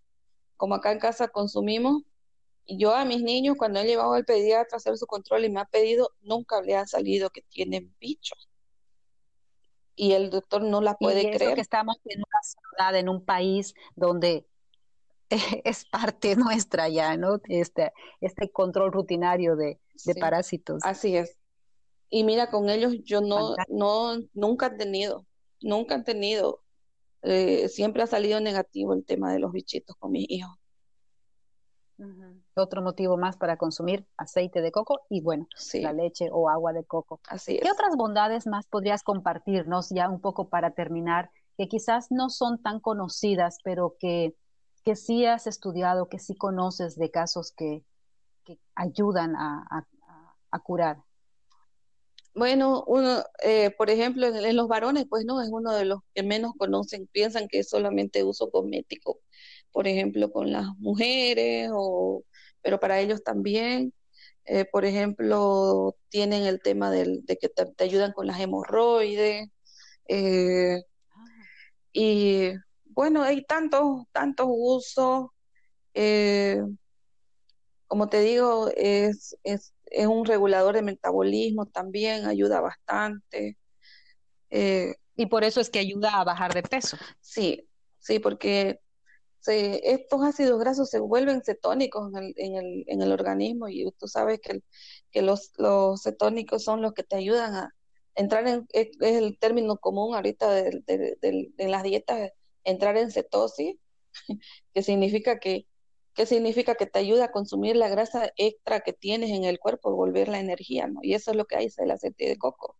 [0.58, 2.02] como acá en casa consumimos,
[2.66, 5.60] yo a mis niños, cuando he llevado al pediatra a hacer su control y me
[5.60, 8.48] ha pedido, nunca le ha salido que tienen bichos.
[9.94, 11.54] Y el doctor no la puede y creer.
[11.54, 14.46] que estamos en una ciudad, en un país donde
[15.64, 17.40] es parte nuestra ya, ¿no?
[17.48, 20.82] Este, este control rutinario de, de parásitos.
[20.84, 21.36] Así es.
[22.08, 25.26] y mira, con ellos yo no, no, nunca han tenido,
[25.60, 26.62] nunca han tenido,
[27.22, 30.61] eh, siempre ha salido negativo el tema de los bichitos con mis hijos.
[32.54, 36.84] Otro motivo más para consumir aceite de coco y bueno, la leche o agua de
[36.84, 37.20] coco.
[37.28, 42.28] Así ¿Qué otras bondades más podrías compartirnos ya un poco para terminar, que quizás no
[42.28, 44.34] son tan conocidas, pero que,
[44.84, 47.84] que sí has estudiado, que sí conoces de casos que,
[48.44, 49.86] que ayudan a,
[50.50, 50.98] a, curar?
[52.34, 56.22] Bueno, uno, eh, por ejemplo, en, los varones, pues no, es uno de los que
[56.22, 59.20] menos conocen, piensan que es solamente uso cosmético,
[59.72, 62.24] por ejemplo, con las mujeres, o,
[62.62, 63.92] pero para ellos también.
[64.44, 69.48] Eh, por ejemplo, tienen el tema del, de que te, ayudan con las hemorroides.
[70.08, 70.82] Eh,
[71.92, 72.52] y
[72.86, 75.26] bueno, hay tantos, tantos usos.
[75.94, 76.60] Eh,
[77.86, 83.58] como te digo, es, es, es, un regulador de metabolismo también, ayuda bastante.
[85.16, 86.96] y por eso es que ayuda a bajar de peso.
[87.20, 87.68] Sí,
[87.98, 88.80] sí, porque
[89.46, 94.08] estos ácidos grasos se vuelven cetónicos en el, en el, en el organismo y tú
[94.08, 94.62] sabes que,
[95.10, 97.74] que los, los cetónicos son los que te ayudan a
[98.14, 102.30] entrar en, es, el término común ahorita de, en las dietas,
[102.64, 103.76] entrar en cetosis,
[104.74, 105.66] que significa que,
[106.14, 109.94] que significa que te ayuda a consumir la grasa extra que tienes en el cuerpo,
[109.94, 111.00] volver la energía, ¿no?
[111.02, 112.76] Y eso es lo que hace el aceite de coco.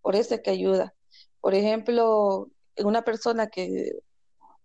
[0.00, 0.94] Por eso es que ayuda.
[1.40, 3.92] Por ejemplo, una persona que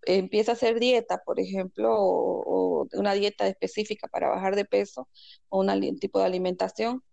[0.05, 5.07] empieza a hacer dieta, por ejemplo, o, una dieta específica para bajar de peso
[5.49, 7.03] o un tipo de alimentación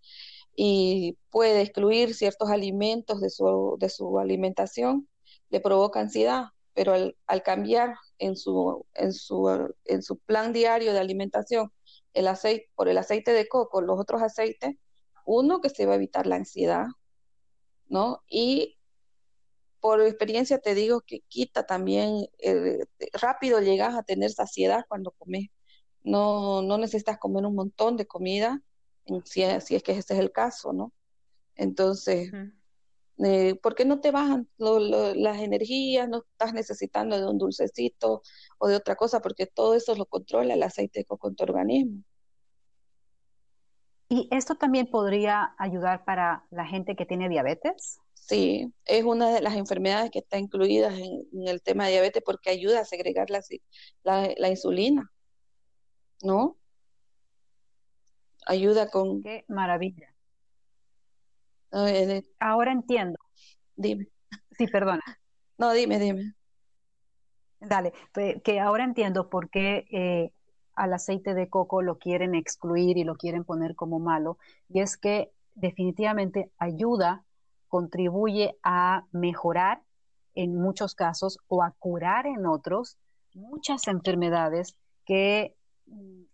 [0.56, 5.08] y puede excluir ciertos alimentos de su, de su alimentación,
[5.50, 11.00] le provoca ansiedad, pero al, cambiar en su, en, su, en su plan diario de
[11.00, 11.72] alimentación
[12.14, 14.76] el aceite, por el aceite de coco, los otros aceites,
[15.24, 16.86] uno que se va a evitar la ansiedad,
[17.88, 18.22] ¿no?
[18.28, 18.78] Y
[19.80, 25.48] por experiencia te digo que quita también, eh, rápido llegas a tener saciedad cuando comes.
[26.02, 28.62] No, no necesitas comer un montón de comida,
[29.24, 30.92] si, si es que ese es el caso, ¿no?
[31.56, 32.32] Entonces,
[33.18, 36.08] eh, ¿por qué no te bajan las energías?
[36.08, 38.22] No estás necesitando de un dulcecito
[38.58, 41.44] o de otra cosa, porque todo eso lo controla el aceite de coco en tu
[41.44, 42.02] organismo.
[44.08, 48.00] ¿Y esto también podría ayudar para la gente que tiene diabetes?
[48.30, 52.50] Sí, es una de las enfermedades que está incluida en, el tema de diabetes porque
[52.50, 53.42] ayuda a segregar la,
[54.04, 55.10] la, insulina,
[56.22, 56.56] ¿no?
[58.46, 59.20] Ayuda con...
[59.20, 60.14] Qué maravilla.
[62.38, 63.18] Ahora entiendo.
[63.74, 64.06] Dime.
[64.56, 65.02] Sí, perdona.
[65.58, 66.34] No, dime, dime.
[67.58, 67.92] Dale,
[68.44, 70.30] que ahora entiendo por qué eh,
[70.76, 74.96] al aceite de coco lo quieren excluir y lo quieren poner como malo, y es
[74.96, 77.24] que definitivamente ayuda
[77.70, 79.80] contribuye a mejorar
[80.34, 82.98] en muchos casos o a curar en otros
[83.32, 85.56] muchas enfermedades que
[85.86, 86.24] mm,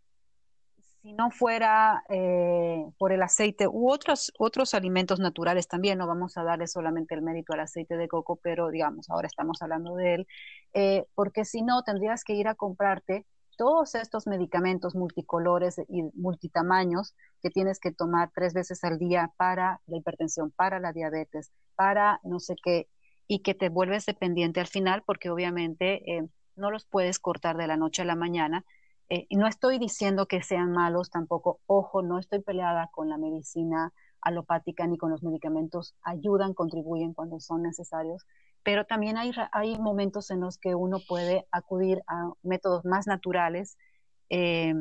[1.02, 6.36] si no fuera eh, por el aceite u otros, otros alimentos naturales también, no vamos
[6.36, 10.14] a darle solamente el mérito al aceite de coco, pero digamos, ahora estamos hablando de
[10.14, 10.26] él,
[10.74, 13.24] eh, porque si no, tendrías que ir a comprarte
[13.56, 19.80] todos estos medicamentos multicolores y multitamaños que tienes que tomar tres veces al día para
[19.86, 22.88] la hipertensión, para la diabetes, para no sé qué,
[23.26, 27.66] y que te vuelves dependiente al final porque obviamente eh, no los puedes cortar de
[27.66, 28.64] la noche a la mañana.
[29.08, 33.18] Eh, y no estoy diciendo que sean malos tampoco, ojo, no estoy peleada con la
[33.18, 38.26] medicina alopática ni con los medicamentos, ayudan, contribuyen cuando son necesarios,
[38.66, 43.78] pero también hay, hay momentos en los que uno puede acudir a métodos más naturales,
[44.28, 44.74] eh,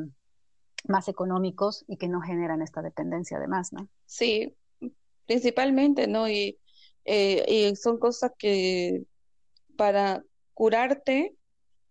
[0.88, 3.88] más económicos y que no generan esta dependencia además, ¿no?
[4.04, 4.56] Sí,
[5.26, 6.28] principalmente, ¿no?
[6.28, 6.58] Y,
[7.04, 9.04] eh, y son cosas que
[9.76, 11.36] para curarte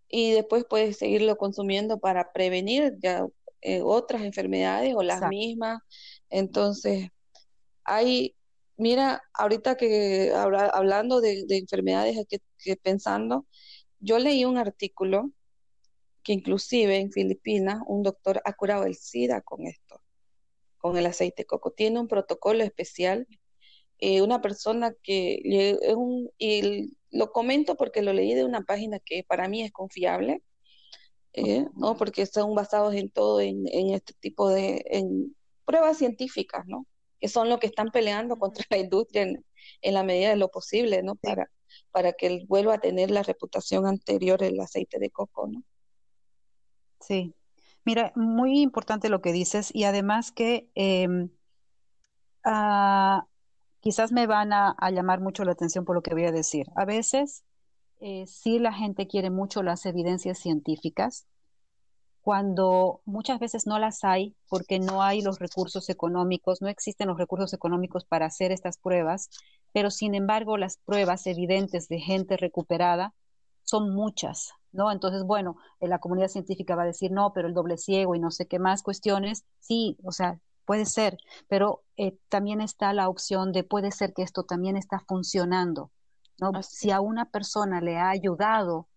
[0.10, 3.26] y después puedes seguirlo consumiendo para prevenir ya
[3.62, 5.80] eh, otras enfermedades o las mismas.
[6.30, 7.08] Entonces,
[7.86, 8.36] hay
[8.78, 13.48] Mira, ahorita que hablando de, enfermedades que, pensando,
[14.00, 15.32] yo leí un artículo
[16.24, 20.02] que inclusive en Filipinas un doctor ha curado el SIDA con esto,
[20.78, 21.72] con el aceite de coco.
[21.72, 23.28] Tiene un protocolo especial.
[24.00, 29.00] Eh, una persona que es un, y lo comento porque lo leí de una página
[29.00, 30.44] que para mí es confiable,
[31.34, 31.96] eh, ¿no?
[31.96, 36.86] porque son basados en todo en, en este tipo de en pruebas científicas, ¿no?
[37.26, 39.44] Que son los que están peleando contra la industria en,
[39.94, 41.16] la medida de lo posible, ¿no?
[41.16, 41.50] Para,
[41.90, 45.64] para que vuelva a tener la reputación anterior el aceite de coco, ¿no?
[47.00, 47.34] Sí.
[47.84, 51.30] Mira, muy importante lo que dices y además que em,
[52.44, 53.26] ah,
[53.80, 56.68] quizás me van a, llamar mucho la atención por lo que voy a decir.
[56.76, 57.44] A veces
[58.02, 61.26] eh, sí la gente quiere mucho las evidencias científicas,
[62.26, 67.20] cuando muchas veces no las hay porque no hay los recursos económicos, no existen los
[67.20, 69.30] recursos económicos para hacer estas pruebas,
[69.72, 73.14] pero sin embargo las pruebas evidentes de gente recuperada
[73.62, 74.92] son muchas, ¿no?
[74.92, 78.20] Entonces, bueno, eh, la comunidad científica va a decir, no, pero el doble ciego y
[78.20, 83.08] no sé qué más cuestiones, sí, o sea, puede ser, pero eh, también está la
[83.08, 85.92] opción de puede ser que esto también está funcionando,
[86.40, 86.64] ¿no?
[86.64, 88.88] Si a una persona le ha ayudado,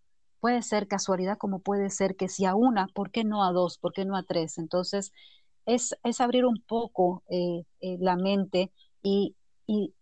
[0.41, 3.79] puede ser casualidad como puede ser que si a una, ¿por qué no a dos?
[3.79, 4.59] ¿Por qué no a tres?
[4.59, 5.13] Entonces,
[5.67, 8.73] es, es abrir un poco eh, eh, la mente
[9.03, 9.37] y,
[9.67, 9.95] y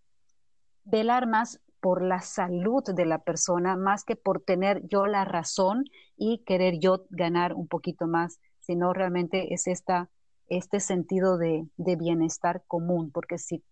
[0.84, 5.84] velar más por la salud de la persona más que por tener yo la razón
[6.16, 10.10] y querer yo ganar un poquito más, sino realmente es esta
[10.48, 13.62] este sentido de, bienestar común, porque si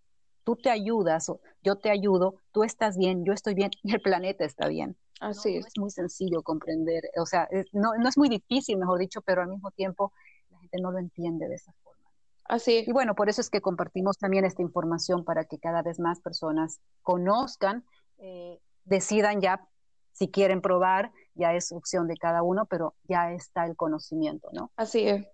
[0.45, 4.01] tú te ayudas, o yo te ayudo, tú estás bien, yo estoy bien y el
[4.01, 4.97] planeta está bien.
[5.21, 5.67] Así es.
[5.67, 9.49] es muy sencillo comprender, o sea, no, no es muy difícil, mejor dicho, pero al
[9.49, 10.13] mismo tiempo
[10.51, 12.11] la gente no lo entiende de esa forma.
[12.45, 12.89] Así es.
[12.89, 16.21] Y bueno, por eso es que compartimos también esta información para que cada vez más
[16.21, 17.85] personas conozcan,
[18.19, 19.67] eh, decidan ya
[20.13, 24.71] si quieren probar, ya es opción de cada uno, pero ya está el conocimiento, ¿no?
[24.77, 25.27] Así es.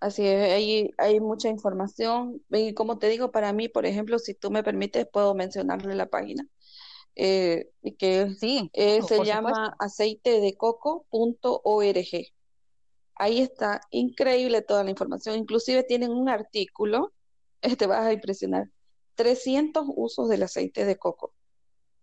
[0.00, 2.42] Así es, hay, hay mucha información.
[2.50, 6.06] Y como te digo, para mí, por ejemplo, si tú me permites, puedo mencionarle la
[6.06, 6.46] página.
[7.16, 12.26] Eh, que sí, eh, se llama aceitedecoco.org.
[13.16, 15.36] Ahí está, increíble toda la información.
[15.36, 17.12] Inclusive tienen un artículo,
[17.78, 18.70] te vas a impresionar,
[19.16, 21.34] 300 usos del aceite de coco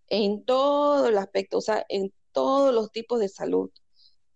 [0.09, 3.69] en todo el aspecto, o sea, en todos los tipos de salud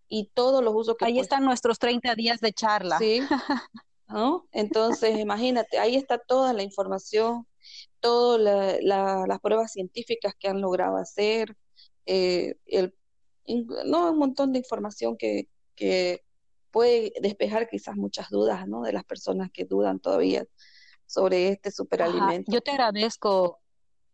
[0.07, 1.05] y todos los usos que...
[1.05, 2.97] Ahí están nuestros 30 días de charla.
[2.97, 3.21] Sí,
[4.07, 4.47] ¿no?
[4.51, 7.47] Entonces, imagínate, ahí está toda la información,
[7.99, 11.55] todas las pruebas científicas que han logrado hacer,
[12.05, 12.95] eh, el,
[13.85, 16.23] no, un montón de información que, que
[16.71, 18.81] puede despejar quizás muchas dudas, ¿no?
[18.81, 20.45] De las personas que dudan todavía
[21.05, 22.51] sobre este superalimento.
[22.51, 23.60] Yo te agradezco,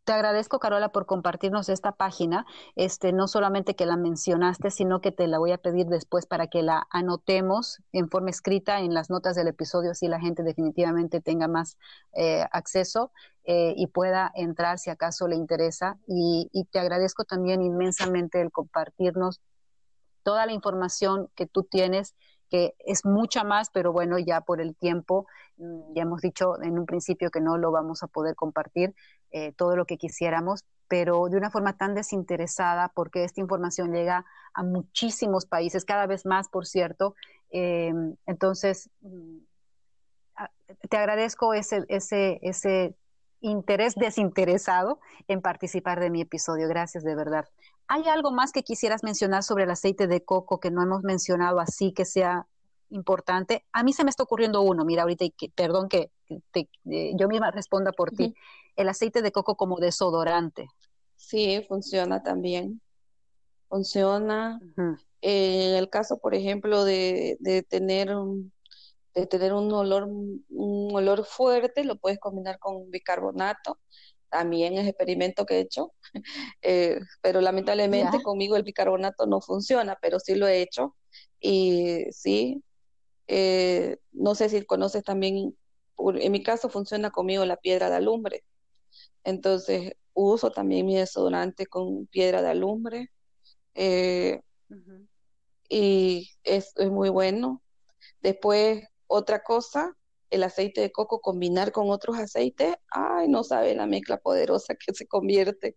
[0.08, 2.46] te agradezco, Carola, por compartirnos esta página.
[2.78, 6.48] Este, no solamente que la mencionaste, sino que te la voy a pedir después para
[6.48, 11.20] que la anotemos en forma escrita en las notas del episodio, así la gente definitivamente
[11.20, 11.78] tenga más
[12.14, 13.12] eh, acceso
[13.44, 15.98] eh, y pueda entrar si acaso le interesa.
[16.08, 19.42] Y, y te agradezco también inmensamente el compartirnos
[20.24, 22.16] toda la información que tú tienes
[22.50, 25.28] que es mucha más, pero bueno, ya por el tiempo,
[25.58, 28.96] mm, ya hemos dicho en un principio que no lo vamos a poder compartir
[29.32, 34.26] eh, todo lo que quisiéramos, pero de una forma tan desinteresada, porque esta información llega
[34.54, 37.16] a muchísimos países, cada vez más, por cierto.
[37.52, 37.94] Eh,
[38.26, 39.38] entonces, mm,
[40.90, 42.96] te agradezco ese, ese, ese
[43.42, 46.68] interés desinteresado en participar de mi episodio.
[46.68, 47.46] Gracias, de verdad.
[47.88, 51.60] ¿Hay algo más que quisieras mencionar sobre el aceite de coco que no hemos mencionado
[51.60, 52.48] así que sea
[52.90, 53.66] importante?
[53.72, 57.52] A mí se me está ocurriendo uno, mira, ahorita, y perdón que eh, yo misma
[57.52, 58.34] responda por ti,
[58.76, 60.68] el aceite de coco como desodorante.
[61.16, 62.82] Sí, funciona también.
[63.70, 64.60] Funciona.
[65.22, 68.54] en el caso, por ejemplo, de, de tener un,
[69.18, 73.80] de tener un olor, un olor fuerte, lo puedes combinar con bicarbonato.
[74.30, 75.94] También es experimento que he hecho,
[76.62, 80.96] eh, pero lamentablemente conmigo el bicarbonato no funciona, pero sí lo he hecho.
[81.40, 82.64] Y sí,
[83.28, 85.58] eh, no sé si conoces también,
[85.98, 88.44] en mi caso funciona conmigo la piedra de alumbre,
[89.24, 93.12] entonces uso también mi desodorante con piedra de alumbre
[93.76, 94.42] eh,
[95.70, 97.62] y es, es muy bueno.
[98.22, 99.96] Después, otra cosa
[100.30, 104.94] el aceite de coco combinar con otros aceites, ay, no sabe la mezcla poderosa que
[104.94, 105.76] se convierte.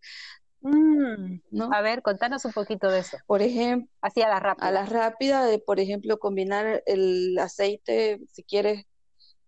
[0.61, 1.71] Mm, ¿no?
[1.73, 3.17] A ver, contanos un poquito de eso.
[3.27, 4.67] Por ejemplo, así a la rápida.
[4.67, 8.85] A la rápida, de, por ejemplo, combinar el aceite, si quieres,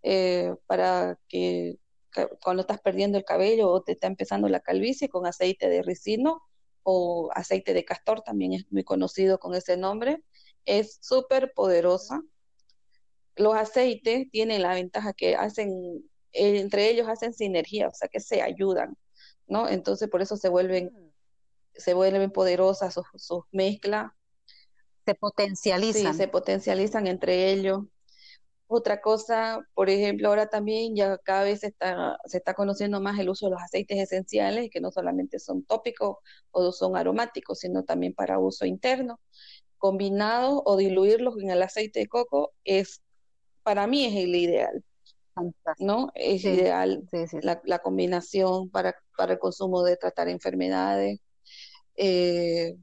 [0.03, 1.79] eh, para que
[2.43, 6.43] cuando estás perdiendo el cabello o te está empezando la calvicie, con aceite de ricino
[6.83, 10.23] o aceite de castor, también es muy conocido con ese nombre.
[10.67, 12.23] Es súper poderosa
[13.37, 15.71] los aceites tienen la ventaja que hacen,
[16.33, 18.97] eh, entre ellos hacen sinergia, o sea que se ayudan,
[19.47, 19.69] ¿no?
[19.69, 21.13] Entonces por eso se vuelven, mm.
[21.75, 24.13] se vuelven poderosas sus, mezclas.
[25.05, 26.13] Se potencializan.
[26.13, 27.81] Sí, se potencializan entre ellos.
[28.75, 33.19] Otra cosa, por ejemplo, ahora también ya cada vez se está, se está conociendo más
[33.19, 36.17] el uso de los aceites esenciales, que no solamente son tópicos
[36.53, 39.21] o son aromáticos, sino también para uso interno.
[39.77, 43.03] Combinado o diluirlos en el aceite de coco es
[43.63, 44.83] para mí es el ideal.
[45.79, 46.11] ¿no?
[46.15, 47.07] Es ideal
[47.43, 51.21] la, combinación para, para el consumo de tratar enfermedades.
[51.97, 52.75] Eh,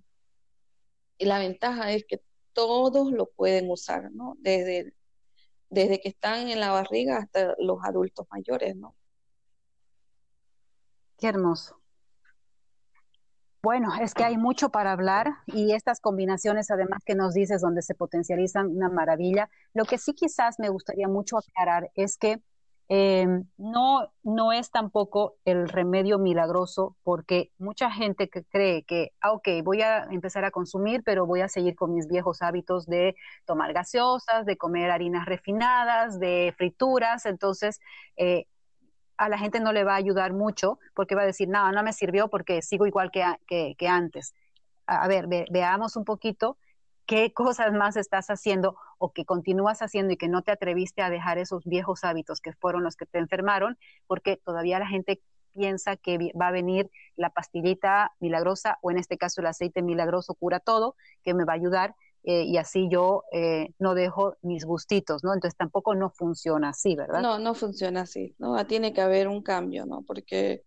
[1.18, 2.22] y la ventaja es que
[2.54, 4.36] todos lo pueden usar, ¿no?
[4.40, 4.94] Desde,
[5.70, 8.96] desde que están en la barriga hasta los adultos mayores, ¿no?
[11.18, 11.80] Qué hermoso.
[13.62, 17.82] Bueno, es que hay mucho para hablar y estas combinaciones, además que nos dices, donde
[17.82, 19.50] se potencializan, una maravilla.
[19.74, 22.42] Lo que sí quizás me gustaría mucho aclarar es que
[22.92, 23.28] eh,
[23.58, 29.48] no, no es tampoco el remedio milagroso, porque mucha gente que cree que, ah, ok,
[29.64, 33.16] voy a empezar a consumir, pero voy a seguir con mis viejos hábitos de
[33.46, 37.80] tomar gaseosas, de comer harinas refinadas, de frituras, entonces
[38.18, 38.48] eh,
[39.18, 41.84] a la gente no le va a ayudar mucho porque va a decir, no, no
[41.84, 44.34] me sirvió porque sigo igual que, que, antes.
[44.88, 46.58] A, ver, veamos un poquito
[47.10, 51.10] qué cosas más estás haciendo o que continúas haciendo y que no te atreviste a
[51.10, 55.20] dejar esos viejos hábitos que fueron los que te enfermaron, porque todavía la gente
[55.56, 60.36] piensa que va a venir la pastillita milagrosa o en este caso el aceite milagroso
[60.36, 61.96] cura todo, que me va a ayudar
[62.26, 65.34] eh, y así yo eh, no dejo mis gustitos, ¿no?
[65.34, 67.22] Entonces tampoco no funciona así, ¿verdad?
[67.24, 68.56] No, no funciona así, ¿no?
[68.56, 70.04] Ah, tiene que haber un cambio, ¿no?
[70.04, 70.62] Porque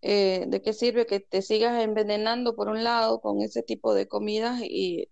[0.00, 4.08] eh, ¿de qué sirve que te sigas envenenando por un lado con ese tipo de
[4.08, 5.10] comidas y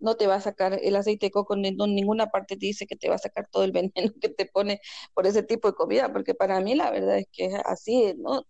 [0.00, 2.96] no te va a sacar el aceite de coco, en ninguna parte te dice que
[2.96, 4.80] te va a sacar todo el veneno que te pone
[5.14, 8.42] por ese tipo de comida, porque para mí la verdad es que es así, ¿no?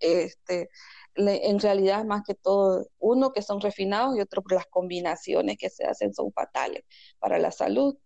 [0.00, 0.68] Este,
[1.14, 5.70] en realidad más que todo, uno que son refinados y otro por las combinaciones que
[5.70, 6.84] se hacen son fatales
[7.18, 7.96] para la salud,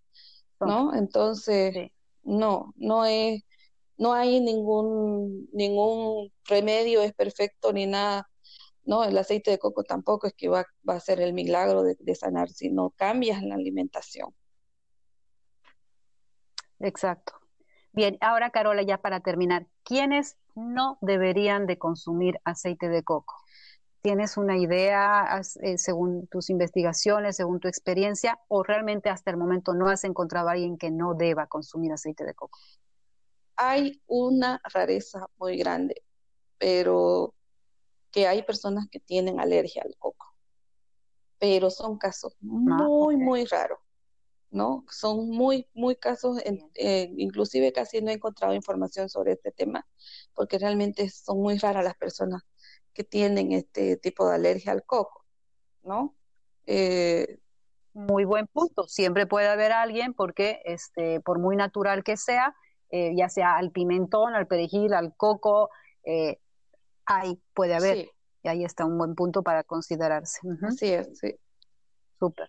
[0.60, 0.94] ¿no?
[0.94, 1.90] Entonces,
[2.22, 3.42] no, no es,
[3.96, 8.28] no hay ningún, ningún remedio es perfecto ni nada,
[8.86, 9.04] ¿no?
[9.04, 12.14] El aceite de coco tampoco es que va, va a ser el milagro de, de
[12.14, 14.34] sanar, sino cambias la alimentación.
[16.80, 17.34] Exacto.
[17.92, 23.34] Bien, ahora Carola, ya para terminar, ¿quiénes no deberían de consumir aceite de coco?
[24.02, 29.74] ¿Tienes una idea eh, según tus investigaciones, según tu experiencia, o realmente hasta el momento
[29.74, 32.58] no has encontrado a alguien que no deba consumir aceite de coco?
[33.56, 36.04] Hay una rareza muy grande,
[36.58, 37.34] pero
[38.16, 40.34] que hay personas que tienen alergia al coco,
[41.38, 43.78] pero son casos ah, muy, muy raros.
[44.50, 44.86] ¿no?
[44.88, 49.86] Son muy, muy casos, eh, inclusive casi no he encontrado información sobre este tema,
[50.32, 52.40] porque realmente son muy raras las personas
[52.94, 55.26] que tienen este tipo de alergia al coco,
[55.82, 56.16] ¿no?
[56.64, 57.38] Eh,
[57.92, 58.88] muy buen punto.
[58.88, 62.56] Siempre puede haber alguien, porque este, por muy natural que sea,
[62.88, 65.68] eh, ya sea al pimentón, al perejil, al coco,
[67.06, 68.08] ahí puede haber.
[68.42, 70.40] Y ahí está un buen punto para considerarse.
[70.62, 71.34] Así es, sí.
[72.18, 72.48] Súper.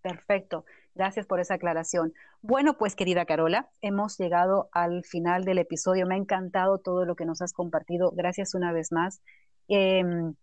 [0.00, 0.64] Perfecto.
[0.94, 2.12] Gracias por esa aclaración.
[2.42, 6.06] Bueno, pues querida Carola, hemos llegado al final del episodio.
[6.06, 8.10] Me ha encantado todo lo que nos has compartido.
[8.10, 9.22] Gracias una vez más.
[9.68, 10.34] Em,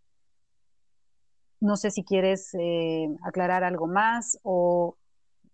[1.60, 4.98] no sé si quieres eh, aclarar algo más o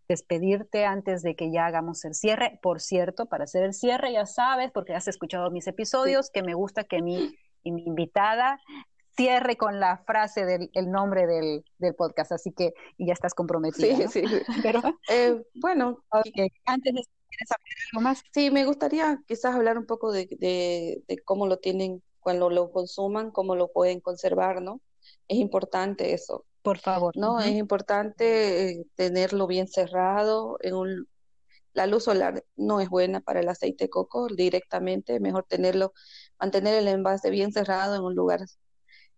[0.08, 2.60] despedirte antes de que ya hagamos el cierre.
[2.62, 6.54] Por cierto, para hacer el cierre, ya sabes, porque has escuchado mis episodios, que me
[6.54, 7.36] gusta que mi,
[7.72, 8.60] mi invitada
[9.16, 13.34] cierre con la frase del el nombre del, del, podcast, así que y ya estás
[13.34, 13.96] comprometida.
[14.10, 14.42] Sí, sí.
[14.62, 16.04] Pero, eh, bueno,
[16.66, 17.04] antes de
[17.36, 18.24] ¿quieres hablar algo más?
[18.34, 23.32] Sí, me gustaría quizás hablar un poco de, de, cómo lo tienen cuando lo consuman,
[23.32, 24.82] cómo lo pueden conservar, ¿no?
[25.28, 26.46] Es importante eso.
[26.62, 27.16] Por favor.
[27.16, 31.08] No, es importante eh, tenerlo bien cerrado en un
[31.76, 35.94] la luz solar no es buena para el aceite de coco directamente, mejor tenerlo,
[36.40, 38.42] mantener el envase bien cerrado en un lugar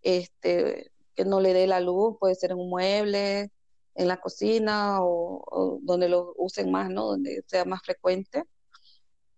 [0.02, 3.52] este, que no le dé la luz, puede ser en un mueble,
[3.96, 7.08] en la cocina o, donde lo usen más, ¿no?
[7.08, 8.44] Donde sea más frecuente.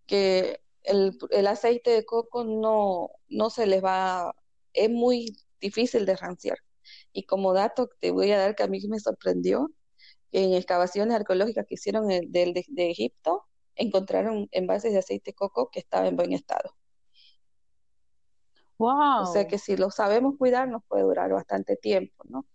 [0.05, 4.35] Que el, el, aceite de coco no, no se les va,
[4.73, 6.57] es muy difícil de ranciar.
[7.13, 9.71] Y como dato te voy a dar que a mí me sorprendió,
[10.31, 13.45] en excavaciones arqueológicas que hicieron de, de Egipto,
[13.75, 16.75] encontraron envases de aceite de coco que estaban en buen estado.
[18.79, 19.23] Wow.
[19.23, 22.45] O sea que si lo sabemos cuidar nos puede durar bastante tiempo, ¿no?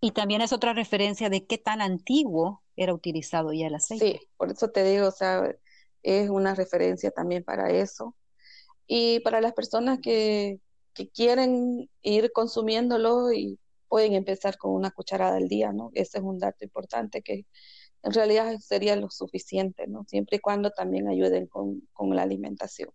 [0.00, 4.18] Y también es otra referencia de qué tan antiguo era utilizado ya el aceite.
[4.18, 5.54] Sí, por eso te digo, o sea,
[6.02, 8.16] es una referencia también para eso.
[8.86, 10.60] Y para las personas que,
[10.94, 13.58] que quieren ir consumiéndolo y
[13.88, 15.90] pueden empezar con una cucharada al día, ¿no?
[15.94, 17.46] Ese es un dato importante que
[18.02, 20.04] en realidad sería lo suficiente, ¿no?
[20.06, 22.90] Siempre y cuando también ayuden con, con la alimentación.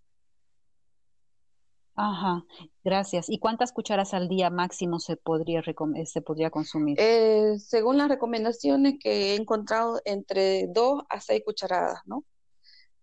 [1.96, 2.46] Ajá,
[2.84, 3.30] gracias.
[3.30, 5.62] ¿Y cuántas cucharas al día máximo se podría,
[6.06, 6.98] se podría consumir?
[7.00, 12.26] Eh, según las recomendaciones que he encontrado, entre dos a seis cucharadas, ¿no?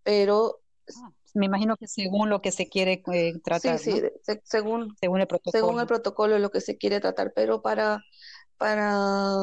[0.08, 0.60] pero...
[0.88, 3.78] Ah, me imagino que según lo que se quiere eh, tratar.
[3.78, 5.52] Sí, sí, según, según el protocolo.
[5.52, 8.02] Según el protocolo lo que se quiere tratar, pero para,
[8.56, 9.36] para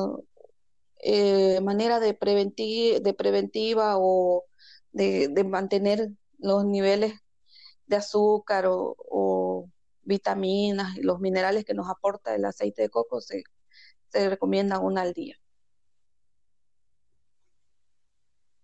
[1.03, 4.45] eh, manera de, de preventiva o
[4.91, 6.09] de, de, mantener
[6.39, 7.13] los niveles
[7.87, 9.69] de azúcar o,
[10.07, 13.43] vitaminas y los minerales que nos aporta el aceite de coco, se,
[14.09, 15.35] se recomienda una al día.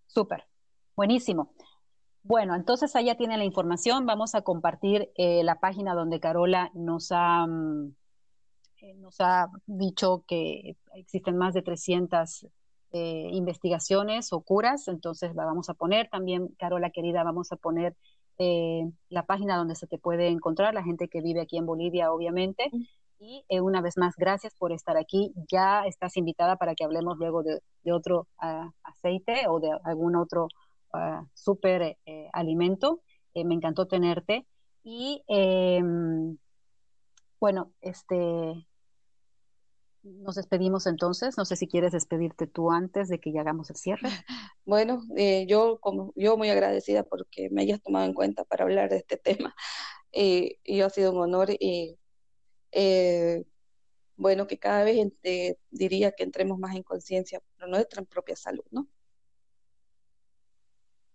[0.06, 0.46] Súper,
[0.96, 1.54] buenísimo.
[2.24, 4.06] Bueno, entonces allá tienen la información.
[4.06, 7.96] Vamos a compartir eh, la página donde Carola nos ha, mm,
[8.82, 12.48] eh, nos ha dicho que existen más de 300
[12.92, 14.88] eh, investigaciones o curas.
[14.88, 17.96] Entonces la vamos a poner también, Carola querida, vamos a poner
[19.10, 22.72] la página donde se te puede encontrar, la gente que vive aquí en Bolivia, obviamente.
[23.20, 25.32] Y una vez más, gracias por estar aquí.
[25.52, 27.62] Ya estás invitada para que hablemos luego de,
[27.92, 30.48] otro ah, aceite o de algún otro
[30.94, 33.02] uh, súper eh, alimento.
[33.34, 34.48] Eh, me encantó tenerte.
[34.84, 36.38] Y em,
[37.40, 38.66] bueno, este,
[40.22, 41.38] nos despedimos entonces.
[41.38, 44.02] No sé si quieres despedirte tú antes de que ya hagamos el cierre.
[44.64, 48.90] Bueno, eh, yo como yo muy agradecida porque me hayas tomado en cuenta para hablar
[48.90, 49.56] de este tema.
[50.12, 51.98] y ha sido un honor y
[54.16, 55.12] bueno que cada vez
[55.72, 58.88] diría que entremos más en conciencia por nuestra propia salud, ¿no?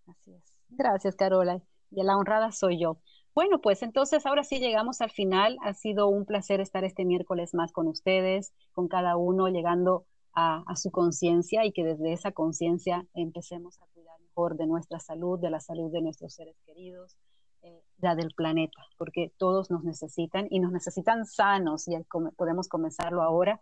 [0.06, 0.42] Así es.
[0.68, 1.62] Gracias, Carola.
[1.90, 3.00] Y la honrada soy yo.
[3.36, 5.58] Bueno, pues entonces ahora sí llegamos al final.
[5.60, 10.64] Ha sido un placer estar este miércoles más con ustedes, con cada uno llegando a,
[10.74, 15.50] su conciencia y que desde esa conciencia empecemos a cuidar mejor de nuestra salud, de
[15.50, 17.18] la salud de nuestros seres queridos,
[17.60, 21.92] eh, la del planeta, porque todos nos necesitan y nos necesitan sanos y
[22.38, 23.60] podemos comenzarlo ahora,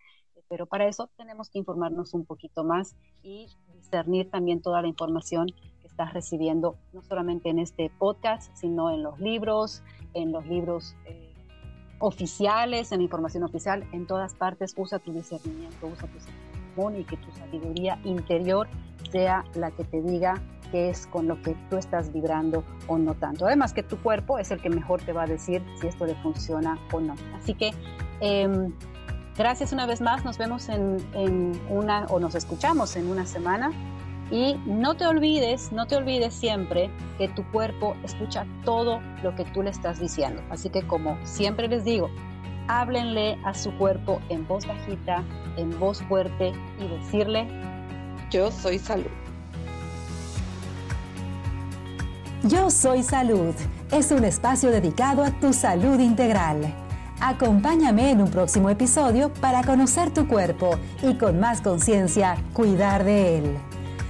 [0.48, 2.94] pero para eso tenemos que informarnos un poquito más
[3.24, 5.48] y discernir también toda la información
[5.94, 11.32] estás recibiendo, no solamente en este podcast, sino en los libros, en los libros eh,
[12.00, 14.74] oficiales, en información oficial, en todas partes.
[14.76, 18.66] Usa tu discernimiento, usa tu sentido y que tu sabiduría interior
[19.12, 20.42] sea la que te diga
[20.72, 23.46] qué es con lo que tú estás vibrando o no tanto.
[23.46, 26.16] Además que tu cuerpo es el que mejor te va a decir si esto le
[26.16, 27.14] funciona o no.
[27.36, 27.70] Así que
[28.18, 28.72] em,
[29.38, 33.70] gracias una vez más, nos vemos en, en una o nos escuchamos en una semana
[34.30, 39.44] y no te olvides, no te olvides siempre que tu cuerpo escucha todo lo que
[39.44, 40.42] tú le estás diciendo.
[40.50, 42.10] Así que como siempre les digo,
[42.68, 45.22] háblenle a su cuerpo en voz bajita,
[45.56, 47.46] en voz fuerte y decirle,
[48.30, 49.10] yo soy salud.
[52.44, 53.54] Yo soy salud.
[53.90, 56.74] Es un espacio dedicado a tu salud integral.
[57.20, 63.38] Acompáñame en un próximo episodio para conocer tu cuerpo y con más conciencia cuidar de
[63.38, 63.56] él.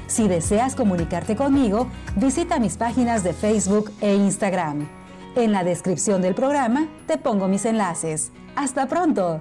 [0.06, 4.86] Si deseas comunicarte conmigo, visita mis páginas de Facebook e Instagram.
[5.36, 8.31] En la descripción del programa te pongo mis enlaces.
[8.55, 9.40] ¡Hasta pronto!